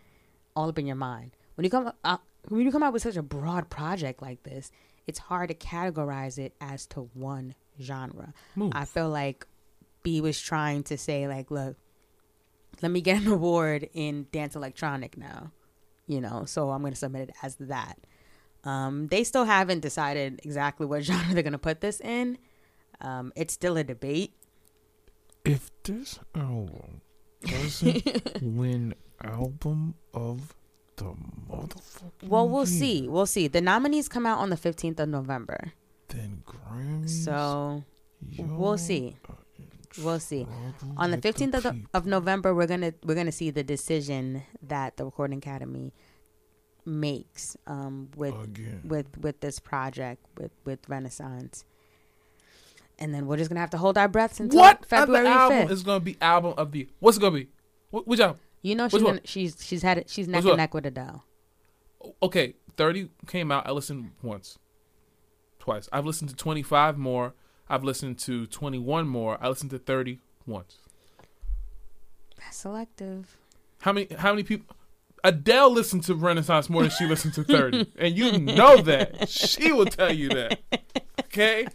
[0.54, 1.32] all up in your mind.
[1.56, 4.70] When you come out, when you come out with such a broad project like this,
[5.08, 8.32] it's hard to categorize it as to one genre.
[8.56, 8.72] Move.
[8.74, 9.46] I feel like
[10.02, 11.76] B was trying to say like, look,
[12.82, 15.52] let me get an award in dance electronic now,
[16.06, 17.98] you know, so I'm going to submit it as that.
[18.64, 22.38] Um, they still haven't decided exactly what genre they're going to put this in.
[23.00, 24.34] Um, it's still a debate.
[25.44, 27.00] If this album
[27.42, 30.54] doesn't win album of
[30.96, 31.14] the
[31.50, 33.08] motherfucking Well, we'll year, see.
[33.08, 33.48] We'll see.
[33.48, 35.72] The nominees come out on the 15th of November.
[36.10, 37.10] Then Grammys.
[37.24, 37.84] So
[38.38, 39.16] we'll see.
[40.02, 40.46] We'll see.
[40.96, 44.42] On the 15th of, the, of November, we're going to we're to see the decision
[44.62, 45.92] that the Recording Academy
[46.86, 48.80] makes um, with Again.
[48.84, 51.64] with with this project with with Renaissance.
[52.98, 55.70] And then we're just gonna have to hold our breaths until What February fifth.
[55.70, 56.88] is gonna be album of the?
[57.00, 57.48] What's it gonna be?
[57.90, 58.40] Wh- Which album?
[58.62, 60.10] You know she's gonna, she's she's had it.
[60.10, 61.24] She's neck Which and neck with Adele.
[62.22, 63.66] Okay, thirty came out.
[63.66, 64.58] I listened once,
[65.60, 65.88] twice.
[65.92, 67.34] I've listened to twenty five more.
[67.68, 69.38] I've listened to twenty one more.
[69.40, 70.78] I listened to thirty once.
[72.38, 73.36] That's selective.
[73.82, 74.08] How many?
[74.18, 74.74] How many people?
[75.22, 79.28] Adele listened to Renaissance more than she listened to thirty, and you know that.
[79.28, 80.60] She will tell you that.
[81.24, 81.66] Okay.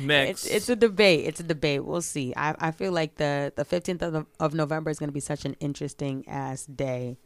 [0.00, 1.26] Next, It's it's a debate.
[1.26, 1.84] It's a debate.
[1.84, 2.32] We'll see.
[2.36, 5.44] I, I feel like the the fifteenth of, of November is going to be such
[5.44, 7.18] an interesting ass day,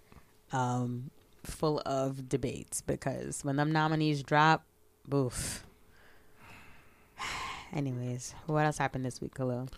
[0.53, 1.11] um,
[1.47, 4.65] full of debates because when them nominees drop,
[5.07, 5.65] boof.
[7.73, 9.69] Anyways, what else happened this week, Khalil?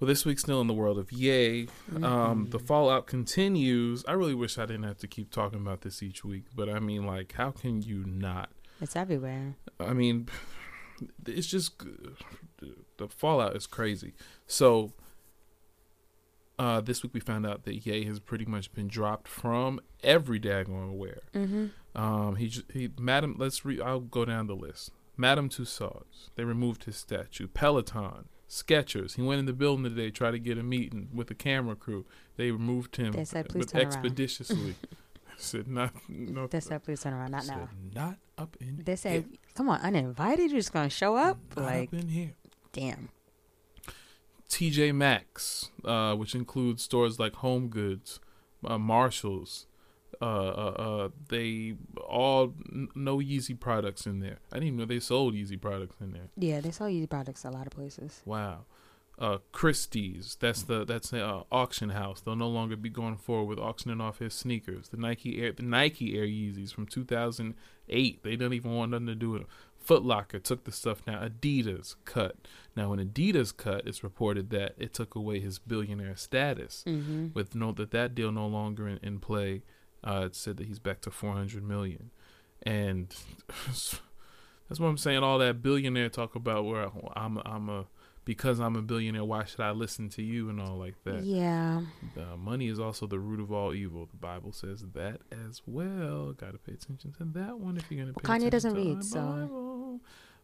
[0.00, 1.66] Well, this week's still in the world of yay.
[2.02, 4.04] Um, the fallout continues.
[4.06, 6.78] I really wish I didn't have to keep talking about this each week, but I
[6.78, 8.50] mean, like, how can you not?
[8.80, 9.56] It's everywhere.
[9.80, 10.28] I mean,
[11.26, 11.82] it's just
[12.98, 14.14] the fallout is crazy.
[14.46, 14.92] So
[16.58, 20.40] uh, this week we found out that Ye has pretty much been dropped from every
[20.40, 21.20] daggone where.
[21.34, 21.66] Mm-hmm.
[21.94, 23.36] Um, he he Madam.
[23.38, 23.80] Let's re.
[23.80, 24.90] I'll go down the list.
[25.16, 26.30] Madame Tussauds.
[26.36, 27.48] They removed his statue.
[27.48, 28.26] Peloton.
[28.48, 29.16] Skechers.
[29.16, 32.06] He went in the building today, tried to get a meeting with the camera crew.
[32.36, 34.74] They removed him They said, "Please turn around." expeditiously.
[35.38, 36.46] said not no.
[36.46, 37.30] They said, please turn around.
[37.30, 37.68] Not now.
[37.94, 38.82] Not up in.
[38.84, 40.50] They said, come on, uninvited.
[40.50, 41.38] You're just going to show up?
[41.56, 42.32] Not like, up in here.
[42.72, 43.08] damn.
[44.48, 48.20] TJ Maxx, uh, which includes stores like Home Goods,
[48.64, 49.66] uh, Marshalls.
[50.20, 51.74] Uh, uh, uh, they
[52.08, 54.38] all n- no Yeezy products in there.
[54.50, 56.28] I didn't even know they sold Yeezy products in there.
[56.36, 58.22] Yeah, they sell Yeezy products a lot of places.
[58.24, 58.64] Wow.
[59.18, 62.20] Uh, Christie's, that's the that's the uh, auction house.
[62.20, 64.88] They'll no longer be going forward with auctioning off his sneakers.
[64.88, 68.22] The Nike Air, the Nike Air Yeezys from 2008.
[68.22, 69.50] They don't even want nothing to do with them.
[69.88, 71.18] Foot Locker took the stuff now.
[71.26, 72.36] Adidas cut.
[72.76, 76.84] Now, when Adidas cut, it's reported that it took away his billionaire status.
[76.86, 77.28] Mm-hmm.
[77.32, 79.62] With note that that deal no longer in, in play.
[80.04, 82.10] Uh, it said that he's back to 400 million,
[82.64, 83.16] and
[83.66, 83.98] that's
[84.68, 85.22] what I'm saying.
[85.22, 87.86] All that billionaire talk about where I'm I'm a
[88.26, 89.24] because I'm a billionaire.
[89.24, 91.24] Why should I listen to you and all like that?
[91.24, 91.80] Yeah.
[92.14, 94.04] Uh, money is also the root of all evil.
[94.04, 96.32] The Bible says that as well.
[96.34, 98.12] Got to pay attention to that one if you're gonna.
[98.12, 99.67] Well, pay Kanye attention doesn't to read, so- Bible.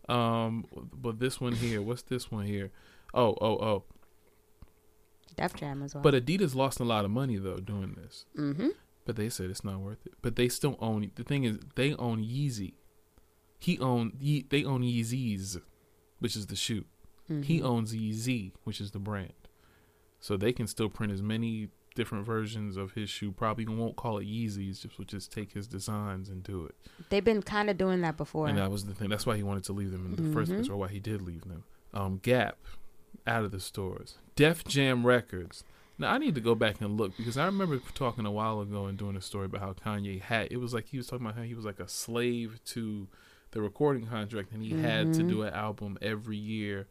[0.09, 2.71] Um, but this one here, what's this one here?
[3.15, 3.83] Oh, oh, oh.
[5.37, 6.03] Def Jam as well.
[6.03, 8.25] But Adidas lost a lot of money though doing this.
[8.37, 8.69] mm-hmm.
[9.07, 10.15] But they said it's not worth it.
[10.23, 11.11] But they still own.
[11.15, 12.73] The thing is, they own Yeezy.
[13.59, 14.13] He own.
[14.19, 15.61] Ye, they own Yeezys,
[16.21, 16.85] which is the shoe.
[17.29, 17.67] He Mm-hmm.
[17.67, 19.33] owns Yeezy, which is the brand.
[20.21, 23.33] So they can still print as many different versions of his shoe.
[23.33, 24.81] Probably won't call it Yeezys.
[24.83, 26.75] Just will just take his designs and do it.
[27.09, 28.49] They've been kind of doing that before.
[28.49, 29.09] And that was the thing.
[29.09, 30.57] That's why he wanted to leave them in the first Mhm.
[30.57, 31.65] place, or why he did leave them.
[31.93, 32.59] Um, Gap,
[33.27, 34.19] out of the stores.
[34.37, 35.65] Def Jam Records.
[35.97, 38.87] Now I need to go back and look because I remember talking a while ago
[38.87, 40.49] and doing a story about how Kanye had.
[40.51, 43.07] It was like he was talking about how he was like a slave to
[43.53, 45.29] the recording contract, and he had to Mhm.
[45.29, 46.89] do an album every year,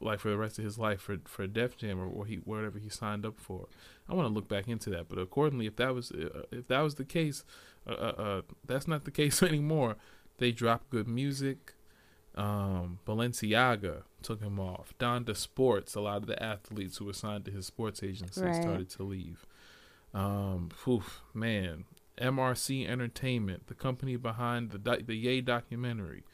[0.00, 2.78] like for the rest of his life for for Def Jam or, or he whatever
[2.78, 3.68] he signed up for.
[4.08, 6.80] I want to look back into that, but accordingly, if that was uh, if that
[6.80, 7.44] was the case,
[7.88, 9.96] uh, uh, uh, that's not the case anymore.
[10.38, 11.74] They dropped good music.
[12.36, 14.94] Um, Balenciaga took him off.
[14.98, 18.54] Donda Sports, a lot of the athletes who were signed to his sports agency Right.
[18.54, 19.46] started to leave.
[20.14, 21.02] Um, phew,
[21.34, 21.84] man,
[22.18, 26.24] MRC Entertainment, the company behind the the Ye documentary,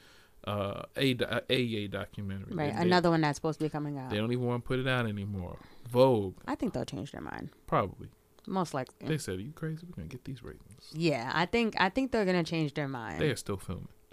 [0.46, 2.54] uh, a do- a Ye documentary.
[2.54, 2.74] right.
[2.74, 4.10] They- Another one that's supposed to be coming out.
[4.10, 5.58] They don't even want to put it out anymore.
[5.90, 7.50] Vogue, I think they'll change their mind.
[7.66, 8.08] probably.
[8.48, 9.08] Most likely.
[9.08, 9.86] They said, "Are you crazy?
[9.88, 13.20] We're gonna get these ratings." yeah, I think I think they're gonna change their mind.
[13.20, 13.88] They are still filming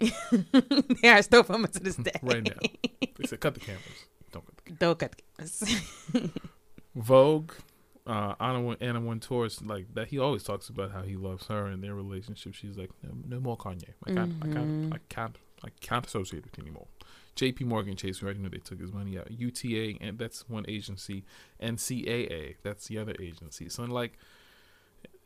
[1.02, 2.10] they are still filming to this day.
[2.22, 2.58] right now.
[3.16, 4.06] They said, "Cut the cameras.
[4.32, 6.30] Don't cut the cameras." Don't cut the cameras.
[6.96, 7.52] Vogue,
[8.06, 10.08] uh, Anna, Anna Wintour's like that.
[10.08, 12.54] He always talks about how he loves her and their relationship.
[12.54, 13.90] She's like, no, no more Kanye.
[14.06, 16.86] I can't, I can't, I can't, I can't associate with anymore.
[17.34, 17.64] J.P.
[17.64, 19.30] Morgan Chase, we already know they took his money out.
[19.30, 21.24] UTA, and that's one agency.
[21.60, 23.68] NCAA, that's the other agency.
[23.68, 24.18] So like,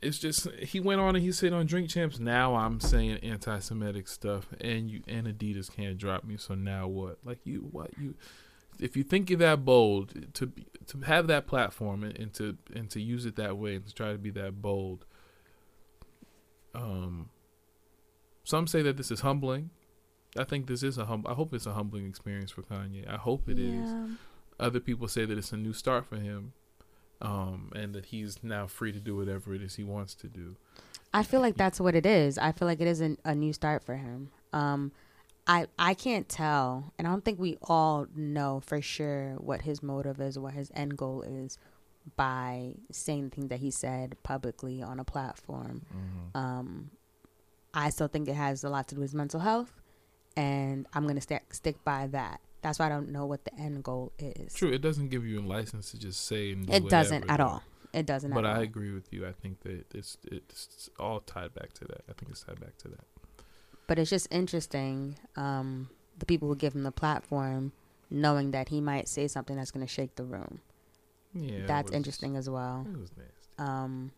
[0.00, 2.18] it's just he went on and he said on Drink Champs.
[2.18, 6.36] Now I'm saying anti-Semitic stuff, and you and Adidas can't drop me.
[6.36, 7.18] So now what?
[7.24, 8.14] Like you, what you?
[8.78, 10.52] If you think you're that bold to
[10.86, 13.92] to have that platform and, and to and to use it that way and to
[13.92, 15.04] try to be that bold,
[16.74, 17.30] um,
[18.44, 19.70] some say that this is humbling.
[20.36, 21.24] I think this is a hum.
[21.28, 23.08] I hope it's a humbling experience for Kanye.
[23.08, 23.88] I hope it is.
[23.88, 24.06] yeah.
[24.60, 26.52] Other people say that it's a new start for him,
[27.20, 30.56] um, and that he's now free to do whatever it is he wants to do.
[31.14, 32.38] I feel like that's what it is.
[32.38, 34.30] I feel like it isn't a new start for him.
[34.52, 34.92] Um,
[35.46, 39.82] I I can't tell, and I don't think we all know for sure what his
[39.82, 41.56] motive is, what his end goal is,
[42.16, 45.82] by saying the things that he said publicly on a platform.
[46.34, 46.90] Um,
[47.72, 49.77] I still think it has a lot to do with his mental health,
[50.38, 52.40] and I'm gonna stick stick by that.
[52.62, 54.54] That's why I don't know what the end goal is.
[54.54, 57.40] True, it doesn't give you a license to just say and do It doesn't at
[57.40, 57.62] all.
[57.92, 58.32] It doesn't.
[58.32, 58.60] But I all.
[58.62, 59.26] agree with you.
[59.26, 62.02] I think that it's it's all tied back to that.
[62.08, 63.04] I think it's tied back to that.
[63.88, 67.72] But it's just interesting, um, the people who give him the platform,
[68.10, 70.60] knowing that he might say something that's going to shake the room.
[71.32, 72.86] Yeah, that's was- interesting as well.
[72.88, 73.32] It was nasty.
[73.58, 74.12] Um,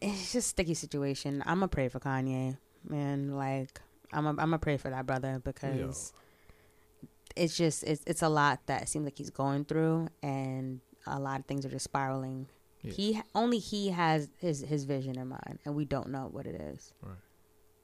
[0.00, 1.42] it's just a sticky situation.
[1.46, 2.56] I'm gonna pray for Kanye,
[2.88, 3.36] man.
[3.36, 3.80] Like
[4.12, 6.12] I'm, a, I'm gonna pray for that brother because
[7.36, 11.40] it's just it's it's a lot that seems like he's going through, and a lot
[11.40, 12.48] of things are just spiraling.
[12.82, 12.92] Yeah.
[12.92, 16.54] He only he has his his vision in mind, and we don't know what it
[16.60, 16.92] is.
[17.02, 17.16] Right.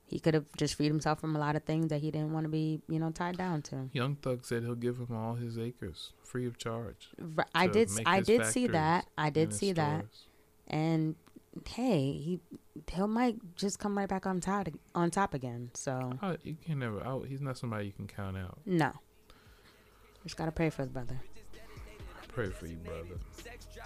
[0.06, 2.44] he could have just freed himself from a lot of things that he didn't want
[2.44, 3.88] to be, you know, tied down to.
[3.92, 7.08] Young Thug said he'll give him all his acres free of charge.
[7.38, 9.06] R- I did, I did see that.
[9.18, 10.04] I did see that.
[10.68, 11.16] And
[11.66, 12.40] hey, he
[12.90, 15.70] he might just come right back on top on top again.
[15.74, 17.02] So Uh, you can never.
[17.04, 17.26] Out.
[17.26, 18.58] He's not somebody you can count out.
[18.66, 18.92] no,
[20.24, 21.20] just gotta pray for his brother.
[22.28, 23.20] Pray for you, brother.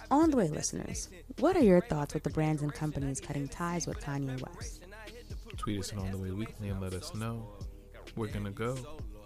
[0.09, 1.09] On the way, listeners,
[1.39, 4.83] what are your thoughts with the brands and companies cutting ties with Kanye West?
[5.57, 7.45] Tweet us at on the way weekly and let us know.
[8.15, 8.77] We're gonna go.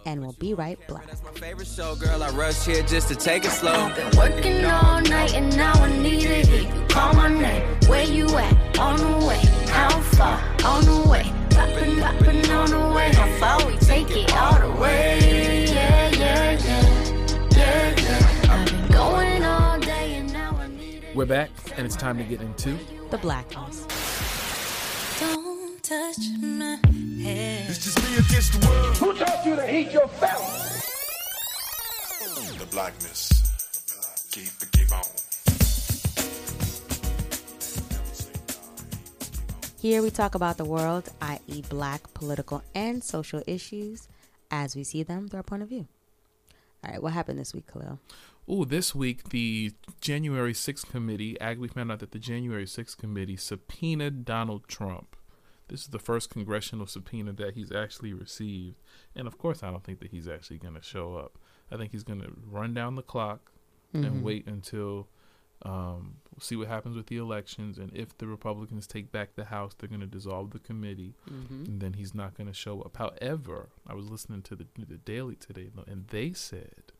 [0.06, 1.06] And we'll be right back.
[1.22, 2.20] My favorite show, girl.
[2.24, 3.94] I rush here just to take it slow.
[3.94, 7.62] Been working all night and now I need to hear you call my name.
[7.86, 8.78] Where you at?
[8.80, 9.12] On the way.
[9.12, 9.21] How far?
[10.64, 11.24] On the way.
[11.50, 13.12] Poppin', poppin' on the way.
[13.14, 15.66] How far we take it all the way?
[15.66, 17.46] Yeah, yeah, yeah.
[17.50, 18.52] Yeah, yeah.
[18.52, 21.16] I've been going all day and now I need it.
[21.16, 22.78] We're back, and it's time to get into.
[23.10, 23.90] The Blacklist.
[25.18, 26.78] Don't touch my
[27.20, 27.66] hair.
[27.66, 28.96] The world.
[28.98, 30.78] Who taught you to hate yourself?
[32.58, 34.28] The blackness.
[34.30, 35.02] Keep it, keep on.
[39.82, 44.06] Here we talk about the world, i.e., black political and social issues
[44.48, 45.88] as we see them through our point of view.
[46.84, 47.98] All right, what happened this week, Kahlil?
[48.48, 53.36] Ooh, this week the January 6th committee, we found out that the January 6th committee
[53.36, 55.16] subpoenaed Donald Trump.
[55.66, 58.76] This is the first congressional subpoena that he's actually received.
[59.16, 61.38] And of course, I don't think that he's actually going to show up.
[61.72, 63.50] I think he's going to run down the clock
[63.92, 64.22] and mm-hmm.
[64.22, 65.08] wait until
[65.64, 67.78] um, see what happens with the elections.
[67.78, 71.14] And if the Republicans take back the House, they're going to dissolve the committee.
[71.66, 72.96] And then he's not going to show up.
[72.96, 76.92] However, I was listening to the, the Daily today, and they said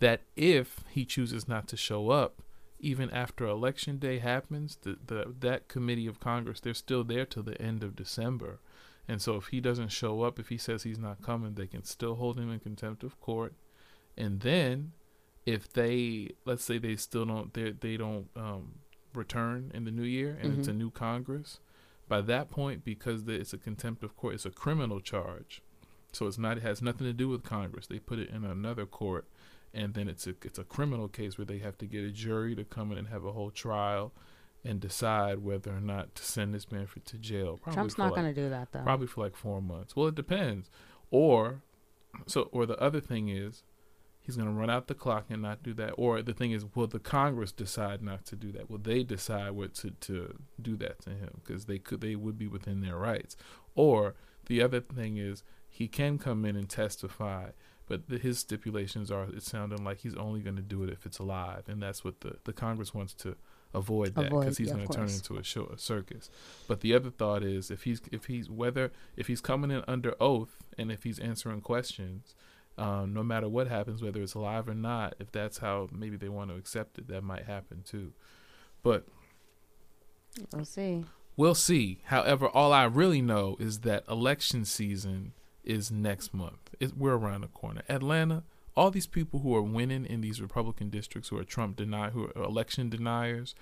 [0.00, 2.42] that if he chooses not to show up,
[2.80, 7.42] even after election day happens, the, the that committee of Congress they're still there till
[7.42, 8.58] the end of December,
[9.06, 11.84] and so if he doesn't show up, if he says he's not coming, they can
[11.84, 13.52] still hold him in contempt of court,
[14.16, 14.92] and then
[15.46, 18.80] if they let's say they still don't they they don't um,
[19.14, 21.60] return in the new year and it's a new Congress,
[22.08, 25.62] by that point because the, it's a contempt of court, it's a criminal charge,
[26.12, 27.86] so it's not it has nothing to do with Congress.
[27.86, 29.26] They put it in another court
[29.72, 32.54] and then it's a it's a criminal case where they have to get a jury
[32.54, 34.12] to come in and have a whole trial
[34.64, 37.58] and decide whether or not to send this man for, to jail.
[37.62, 38.82] Probably Trump's not like- going to do that, though.
[38.82, 39.96] Probably for like four months.
[39.96, 40.70] Well, it depends.
[41.10, 41.62] Or
[42.26, 43.62] so or the other thing is
[44.30, 45.92] he's going to run out the clock and not do that.
[45.96, 48.70] Or the thing is, will the Congress decide not to do that?
[48.70, 51.40] Will they decide what to to do that to him?
[51.44, 53.36] Because they could they would be within their rights.
[53.74, 54.14] Or
[54.46, 57.50] the other thing is he can come in and testify.
[57.86, 61.04] But the, his stipulations are it's sounding like he's only going to do it if
[61.04, 63.34] it's live, and that's what the, the Congress wants to
[63.74, 66.30] avoid that because he's yeah, going to turn into a show a circus.
[66.68, 70.14] But the other thought is if he's if he's whether if he's coming in under
[70.20, 72.36] oath and if he's answering questions,
[72.78, 76.28] um, no matter what happens, whether it's live or not, if that's how maybe they
[76.28, 78.12] want to accept it, that might happen too.
[78.82, 79.06] But
[80.52, 81.04] We'll see.
[81.36, 82.00] we'll see.
[82.04, 85.32] However, all I really know is that election season
[85.64, 86.70] is next month.
[86.78, 87.82] It, we're around the corner.
[87.88, 88.44] Atlanta,
[88.76, 92.26] all these people who are winning in these Republican districts, who are Trump deny, who
[92.34, 93.54] are election deniers.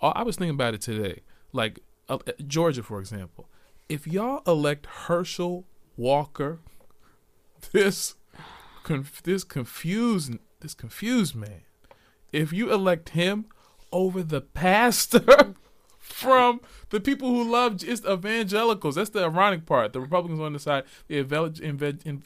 [0.00, 1.20] all- I was thinking about it today.
[1.52, 3.48] Like uh, Georgia, for example.
[3.88, 5.64] If y'all elect Herschel
[5.96, 6.60] Walker,
[7.72, 8.14] this
[8.82, 11.62] conf- this confused this confused man,
[12.32, 13.46] if you elect him
[13.90, 15.54] over the pastor
[15.98, 16.60] from
[16.90, 18.94] the people who love just evangelicals.
[18.94, 19.92] That's the ironic part.
[19.92, 21.18] The Republicans on the side, the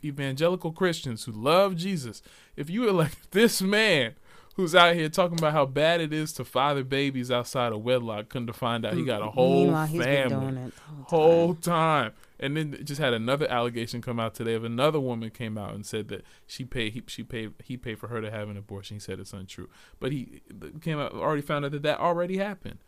[0.05, 2.23] evangelical Christians who love Jesus.
[2.57, 4.15] If you elect this man
[4.57, 8.31] who's out here talking about how bad it is to father babies outside of wedlock,
[8.31, 10.73] couldn't to find out he mm, got a whole Meanwhile, he's been family it
[11.05, 11.63] whole time.
[12.11, 12.13] time.
[12.41, 15.85] And then just had another allegation come out today of another woman came out and
[15.85, 18.97] said that she paid he, she paid he paid for her to have an abortion.
[18.97, 19.69] He said it's untrue,
[20.01, 20.41] but he
[20.81, 22.79] came out already found out that that already happened.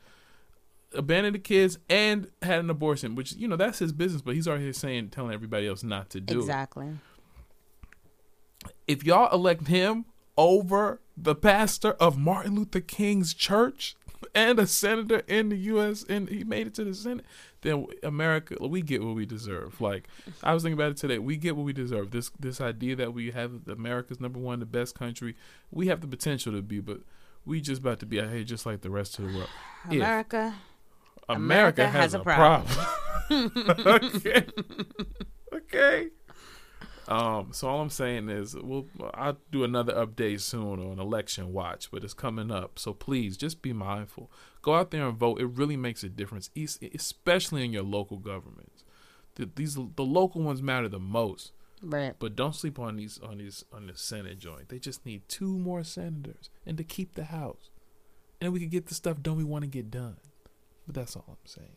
[0.95, 4.23] Abandoned the kids and had an abortion, which you know that's his business.
[4.23, 6.99] But he's already here saying telling everybody else not to do it Exactly.
[8.87, 10.07] if y'all elect him
[10.39, 13.97] over the pastor of Martin Luther King's church
[14.35, 16.05] and a senator in the U.S.
[16.09, 17.27] and he made it to the Senate,
[17.63, 19.81] then America, we get what we deserve.
[19.81, 20.09] Like
[20.43, 22.13] I was thinking about it today, we get what we deserve.
[22.13, 25.35] This this idea that we have America's number one, the best country,
[25.71, 27.01] we have the potential to be, but
[27.45, 29.51] we just about to be out here just like the rest of the world.
[29.91, 30.55] America.
[31.29, 32.87] America, America has, has a a problem.
[33.87, 34.47] okay.
[35.55, 36.09] okay.
[37.09, 41.91] Um, so all I'm saying is we'll I'll do another update soon on election watch,
[41.91, 42.79] but it's coming up.
[42.79, 44.31] So please just be mindful.
[44.61, 45.41] Go out there and vote.
[45.41, 48.85] It really makes a difference, especially in your local governments.
[49.37, 51.53] The, these the local ones matter the most.
[51.83, 52.15] Right.
[52.19, 54.69] But don't sleep on these on these on the Senate joint.
[54.69, 57.71] They just need two more senators and to keep the House,
[58.39, 60.19] and we could get the stuff done we want to get done.
[60.87, 61.77] But that's all I'm saying.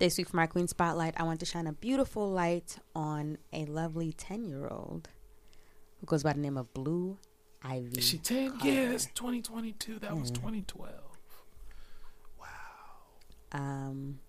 [0.00, 3.66] This week for my Queen Spotlight, I want to shine a beautiful light on a
[3.66, 5.10] lovely 10 year old
[5.98, 7.18] who goes by the name of Blue
[7.62, 7.98] Ivy.
[7.98, 8.52] Is she ten?
[8.52, 8.66] Carter.
[8.66, 9.98] Yeah, it's 2022.
[9.98, 10.90] That was 2012.
[12.40, 12.46] Wow.
[13.52, 14.20] Um,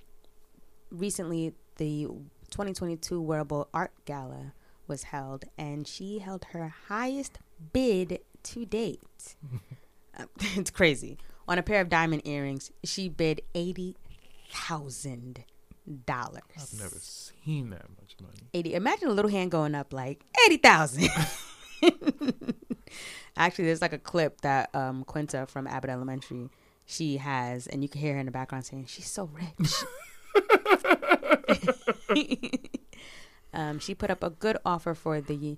[0.89, 2.03] recently, the
[2.49, 4.51] 2022 Wearable Art Gala
[4.89, 7.39] was held, and she held her highest
[7.71, 9.35] bid to date.
[10.19, 10.25] Uh,
[10.57, 11.17] it's crazy.
[11.47, 13.95] On a pair of diamond earrings, she bid eighty
[14.51, 15.45] thousand
[16.05, 16.41] dollars.
[16.57, 18.49] I've never seen that much money.
[18.53, 18.73] Eighty.
[18.73, 21.09] Imagine a little hand going up like eighty thousand.
[23.37, 26.49] Actually, there's like a clip that um, Quinta from Abbott Elementary
[26.85, 29.73] she has, and you can hear her in the background saying, "She's so rich."
[33.53, 35.57] um, she put up a good offer for the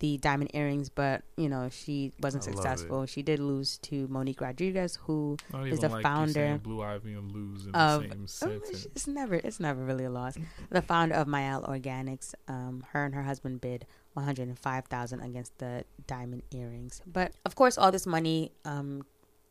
[0.00, 3.06] the diamond earrings, but you know she wasn't I successful.
[3.06, 7.66] She did lose to Monique Rodriguez, who is the like founder Blue Ivy and lose
[7.66, 10.36] in of the same oh, it's never it's never really a loss.
[10.70, 14.86] The founder of Mielle Organics, um, her and her husband bid one hundred and five
[14.86, 17.00] thousand against the diamond earrings.
[17.06, 19.04] But of course, all this money um,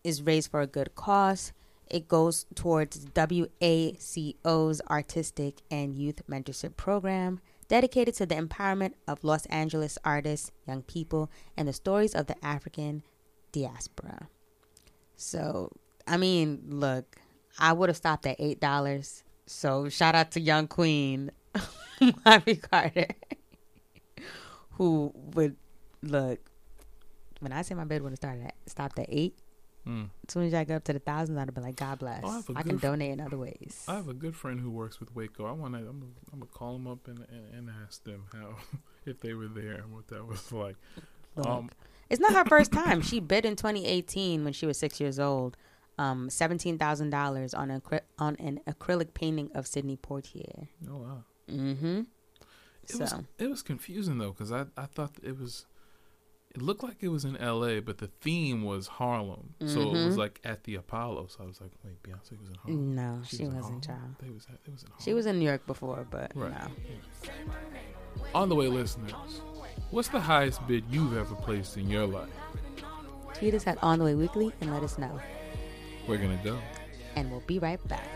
[0.04, 1.54] is raised for a good cause.
[1.90, 9.46] It goes towards WACO's artistic and youth mentorship program, dedicated to the empowerment of Los
[9.46, 13.04] Angeles artists, young people, and the stories of the African
[13.54, 14.28] diaspora.
[15.16, 15.72] So,
[16.06, 17.16] I mean, look,
[17.58, 19.24] I would have stopped at eight dollars.
[19.46, 21.32] So shout out to Young Queen,
[22.26, 23.08] Ivy Carter,
[24.72, 25.56] who would
[26.04, 26.40] look.
[27.40, 29.38] When I say my bed would have started at stopped at eight,
[29.88, 30.10] Mm.
[30.28, 32.22] as soon as I got up to the thousands, I'd been like, God bless.
[32.24, 33.86] Oh, I a I can donate in other ways.
[33.88, 35.46] I have a good friend who works with Waco.
[35.46, 35.80] I want to.
[35.80, 38.56] I'm, gonna- I'm gonna call them up and, and, and ask them how
[39.06, 40.76] if they were there and what that was like.
[41.36, 41.70] Look, Um,
[42.10, 43.02] it's not her first time.
[43.02, 45.58] She bid in 2018 when she was six years old,
[45.98, 50.68] um, seventeen thousand dollars on an acry- on an acrylic painting of Sidney Poitier.
[50.90, 51.24] oh wow.
[51.50, 52.02] Mm-hmm.
[52.88, 55.66] It was So it was confusing though because I I thought it was.
[56.56, 60.16] It looked like it was in L.A., but the theme was Harlem, so it was
[60.16, 60.18] Mhm.
[60.18, 61.28] like at the Apollo.
[61.28, 62.96] So I was like, "Wait, Beyonce was in Harlem?
[62.96, 63.82] no, she, was in wasn't, Harlem?
[63.82, 64.16] child.
[64.20, 65.04] They was at, it was in Harlem.
[65.06, 66.52] She was in New York before, but Right.
[66.52, 67.32] no.
[68.34, 69.14] On the way, listeners,
[69.92, 72.30] what's the highest bid you've ever placed in your life?
[73.36, 75.20] Tweet us at On the Way Weekly and let us know.
[76.08, 76.58] We're gonna go.
[77.16, 78.08] And we'll be right back.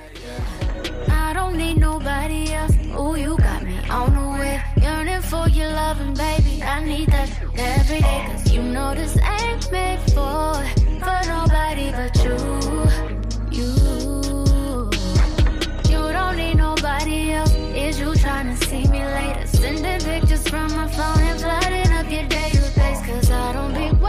[1.54, 2.76] Don't need nobody else.
[3.00, 4.60] Ooh, you got me on the way.
[4.82, 6.64] Yearning for your loving, baby.
[6.64, 8.26] I need that every day.
[8.26, 10.56] Cause you know this ain't made for,
[11.04, 12.38] for nobody but you.
[13.52, 14.90] You.
[15.92, 17.54] You don't need nobody else.
[17.54, 19.46] Is you trying to see me later?
[19.46, 23.06] Sending pictures from my phone and flooding up your database.
[23.06, 24.03] Cause I don't be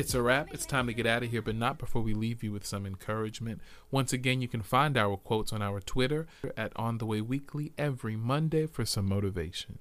[0.00, 0.54] It's a wrap.
[0.54, 2.86] It's time to get out of here, but not before we leave you with some
[2.86, 3.60] encouragement.
[3.90, 6.26] Once again, you can find our quotes on our Twitter
[6.56, 9.78] at On the Way Weekly every Monday for some motivation.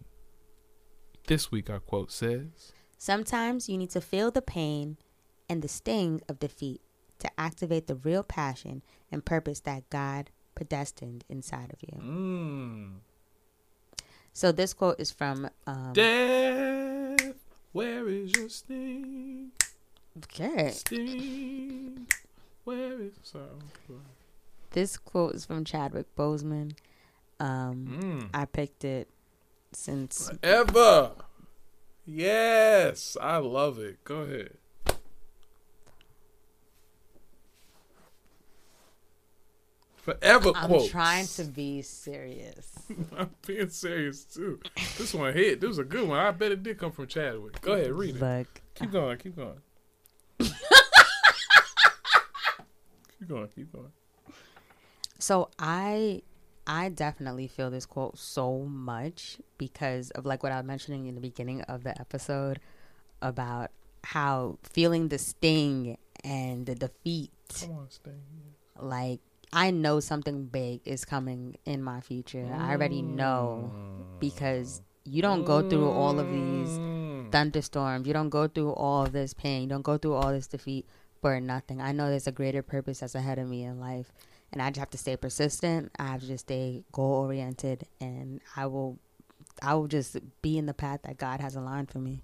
[1.28, 4.98] This week, our quote says, Sometimes you need to feel the pain
[5.48, 6.82] and the sting of defeat
[7.20, 11.98] to activate the real passion and purpose that God predestined inside of you.
[11.98, 12.92] Mmm.
[14.34, 17.36] So this quote is from um, Death,
[17.72, 19.54] where is your sting?
[20.18, 20.72] Okay.
[20.72, 22.07] Sting,
[22.64, 23.14] where is.
[24.72, 26.74] This quote is from Chadwick Boseman.
[27.39, 28.30] Um, Mm.
[28.34, 29.10] I picked it
[29.72, 31.12] since Ever.
[32.05, 34.03] Yes, I love it.
[34.03, 34.57] Go ahead.
[39.95, 40.89] Forever I'm quotes.
[40.89, 42.74] trying to be serious.
[43.18, 44.60] I'm being serious too.
[44.97, 45.60] This one hit.
[45.62, 46.18] This was a good one.
[46.20, 47.60] I bet it did come from Chadwick.
[47.62, 48.22] Go ahead, read it.
[48.22, 49.18] Look, Keep going.
[49.18, 49.62] Keep going.
[50.40, 50.52] Keep
[53.28, 53.48] going.
[53.56, 53.92] Keep going.
[55.20, 56.22] So I
[56.66, 61.16] I definitely feel this quote so much because of like what I was mentioning in
[61.16, 62.60] the beginning of the episode
[63.22, 63.72] about
[64.04, 67.32] how feeling the sting and the defeat
[67.62, 68.14] Come on, Sting.
[68.80, 69.20] like
[69.52, 72.48] I know something big is coming in my future.
[72.56, 73.72] I already know
[74.20, 76.99] because you don't go through all of these Mm.
[77.30, 77.32] Mm.
[77.32, 78.08] thunderstorms.
[78.08, 79.64] You don't go through all of this pain.
[79.64, 80.86] You don't go through all this defeat
[81.22, 81.82] for nothing.
[81.82, 84.12] I know there's a greater purpose that's ahead of me in life.
[84.52, 85.92] And I just have to stay persistent.
[86.00, 88.98] I have to just stay goal oriented and I will
[89.62, 92.24] I will just be in the path that God has aligned for me.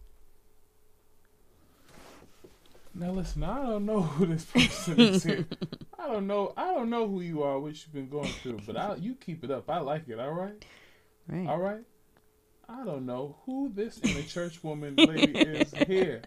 [2.94, 5.46] Now listen, I don't know who this person is here.
[6.00, 6.54] I don't know.
[6.56, 9.44] I don't know who you are, what you've been going through, but I, you keep
[9.44, 9.70] it up.
[9.70, 10.18] I like it.
[10.18, 10.66] All right.
[11.28, 11.48] Right.
[11.48, 11.82] All right.
[12.68, 16.22] I don't know who this inner church woman lady is here,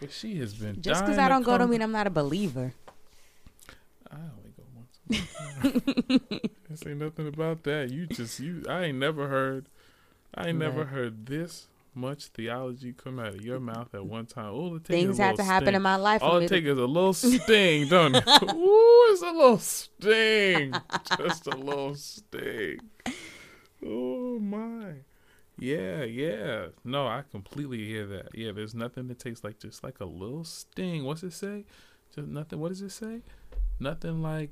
[0.00, 0.80] but she has been.
[0.82, 2.72] Just because I don't go don't mean I'm not a believer.
[4.10, 6.40] I only go once.
[6.68, 7.90] This ain't nothing about that.
[7.90, 8.64] You just you.
[8.68, 9.68] I ain't never heard.
[10.34, 10.88] I ain't never Right.
[10.88, 14.52] heard this much theology come out of your mouth at one time.
[14.52, 16.66] All it takes Things have to little happen in my life All it to- takes
[16.66, 18.24] is a little sting, don't it?
[18.52, 20.74] Ooh, it's a little sting.
[21.18, 22.80] Just a little sting.
[23.84, 24.94] Oh my.
[25.58, 26.66] Yeah, yeah.
[26.84, 28.28] No, I completely hear that.
[28.34, 31.04] Yeah, there's nothing that tastes like just like a little sting.
[31.04, 31.64] What's it say?
[32.14, 32.58] Just nothing.
[32.60, 33.20] What does it say?
[33.78, 34.50] Nothing like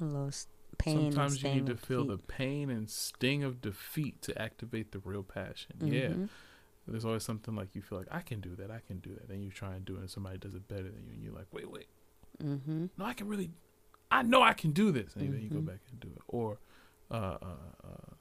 [0.00, 0.30] A little
[0.78, 1.12] pain.
[1.12, 5.22] sometimes you need to feel the pain and sting of defeat to activate the real
[5.22, 5.76] passion.
[5.80, 6.08] Yeah.
[6.08, 6.28] Mhm.
[6.86, 9.28] There's always something like you feel like I can do that, I can do that.
[9.28, 11.34] Then you try and do it and somebody does it better than you and you're
[11.34, 11.88] like, Wait, wait,
[12.42, 12.86] Mm-hmm.
[12.96, 13.50] no, I can really
[14.10, 15.66] I know I can do this and then you go Mhm.
[15.66, 16.22] back and do it.
[16.28, 16.58] Or
[17.10, 18.14] uh, uh, uh,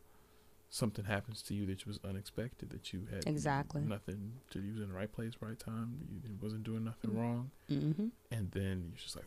[0.69, 3.81] something happens to you that was unexpected that you had Exactly.
[3.83, 5.97] nothing to use in the right place, right time.
[6.25, 8.07] You wasn't doing nothing wrong, Mm-hmm.
[8.31, 9.25] and then you're just like,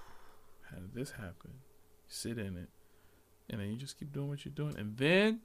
[0.70, 1.50] how did this happen?
[1.52, 1.58] you
[2.08, 2.68] Sit in it,
[3.50, 5.40] and then you just keep doing what you're doing, and then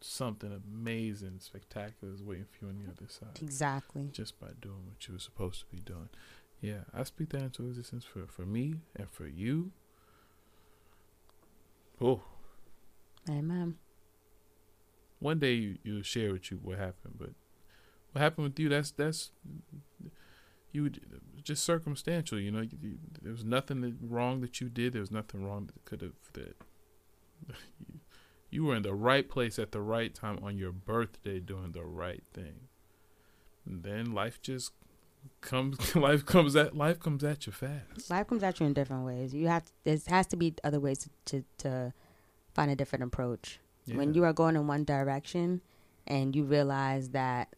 [0.00, 4.08] something amazing, spectacular is waiting for you on the other side Exactly.
[4.12, 6.08] just by doing what you were supposed to be doing.
[6.60, 9.72] Yeah, I speak that into existence for, for me and for you.
[12.00, 12.22] Oh,
[13.28, 13.76] Amen.
[15.18, 17.30] one day you, you'll share with you what happened, but
[18.12, 19.30] what happened with you, that's, that's,
[20.72, 21.00] you would,
[21.42, 24.92] just circumstantial, you know, you, you, there was nothing that, wrong that you did.
[24.92, 26.56] There was nothing wrong that could have, that
[27.78, 28.00] you,
[28.50, 31.84] you were in the right place at the right time on your birthday doing the
[31.84, 32.68] right thing.
[33.66, 34.72] And then life just
[35.40, 38.10] comes, life comes at, life comes at you fast.
[38.10, 39.34] Life comes at you in different ways.
[39.34, 41.92] You have to, there has to be other ways to, to, to
[42.58, 43.60] find a different approach.
[43.86, 45.62] When you are going in one direction
[46.06, 47.54] and you realize that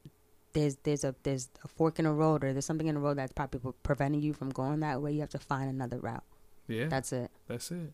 [0.52, 3.16] there's there's a there's a fork in the road or there's something in the road
[3.18, 6.22] that's probably preventing you from going that way, you have to find another route.
[6.68, 7.30] Yeah, That's it.
[7.48, 7.92] that's it.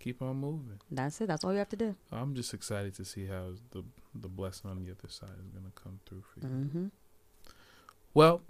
[0.00, 0.80] Keep on moving.
[0.90, 1.26] That's it.
[1.26, 1.94] That's all you have to do.
[2.10, 3.84] I'm just excited to see how the
[4.14, 6.46] the blessing on the other side is gonna come through for you.
[6.52, 6.86] Mm-hmm.
[8.14, 8.40] Well,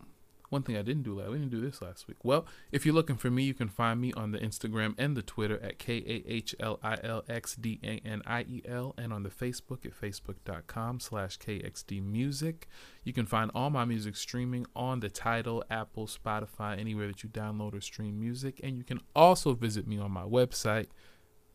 [0.51, 2.24] one thing I didn't do last, we didn't do this last week.
[2.24, 5.22] Well, if you're looking for me, you can find me on the Instagram and the
[5.22, 8.94] Twitter at K A H L I L X D A N I E L
[8.96, 12.66] and on the Facebook at facebook.com slash KXD Music.
[13.05, 17.28] You can find all my music streaming on the Tidal, Apple, Spotify, anywhere that you
[17.28, 18.61] download or stream music.
[18.62, 20.86] And you can also visit me on my website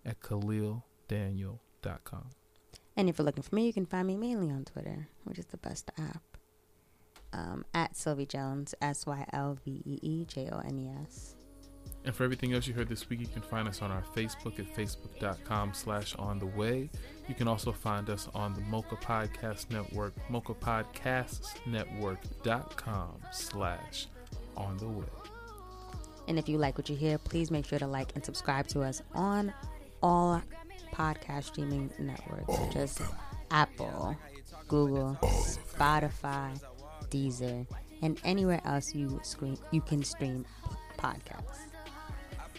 [0.06, 2.30] at KahlilDaniel.com.
[2.96, 5.48] And if you're looking for me, you can find me mainly on Twitter, which is
[5.48, 6.22] the best app.
[7.34, 11.36] Um, at Sylvee Jones, S Y L V E E J O N E S.
[12.06, 14.60] And for everything else you heard this week, you can find us on our Facebook
[14.60, 16.90] at facebook.com slash on the way.
[17.30, 24.08] You can also find us on the Mocha Podcast Network, mochapodcastsnetwork.com slash
[24.58, 25.06] on the way.
[26.28, 28.82] And if you like what you hear, please make sure to like and subscribe to
[28.82, 29.54] us on
[30.02, 30.42] all
[30.94, 33.02] podcast streaming networks, such as
[33.52, 34.18] Apple,
[34.68, 36.60] Google, Spotify,
[37.14, 37.68] Deezer,
[38.02, 40.46] and anywhere else you screen you can stream
[40.98, 41.60] podcasts.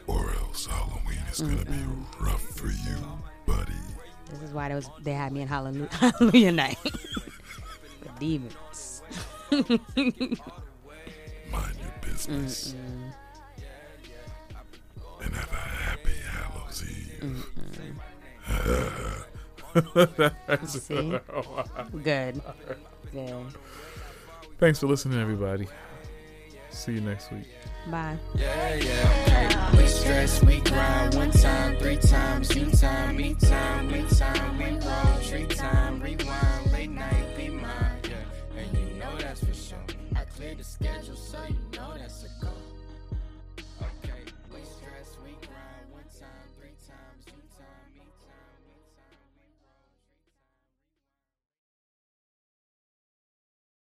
[0.07, 1.83] Or else Halloween is gonna be
[2.21, 2.97] rough for you,
[3.47, 3.73] buddy.
[4.31, 6.79] This is why they was they had me in Hallelujah, Hallelujah night
[8.19, 9.03] demons.
[9.51, 12.75] Mind your business.
[15.23, 17.47] And have a happy Hallows Eve.
[20.69, 21.19] See?
[22.03, 22.43] Good.
[23.13, 23.47] Good.
[24.59, 25.67] Thanks for listening, everybody.
[26.71, 27.49] See you next week.
[27.91, 28.19] Bye.
[28.35, 29.77] Yeah, yeah.
[29.77, 34.65] We stress, we grind one time, three times, you time, me time, we time, we
[34.87, 38.59] roll, tree time, rewind, late night, be mine, yeah.
[38.59, 39.79] And you know that's for sure.
[40.17, 42.24] I cleared the schedule, so you know that's a go.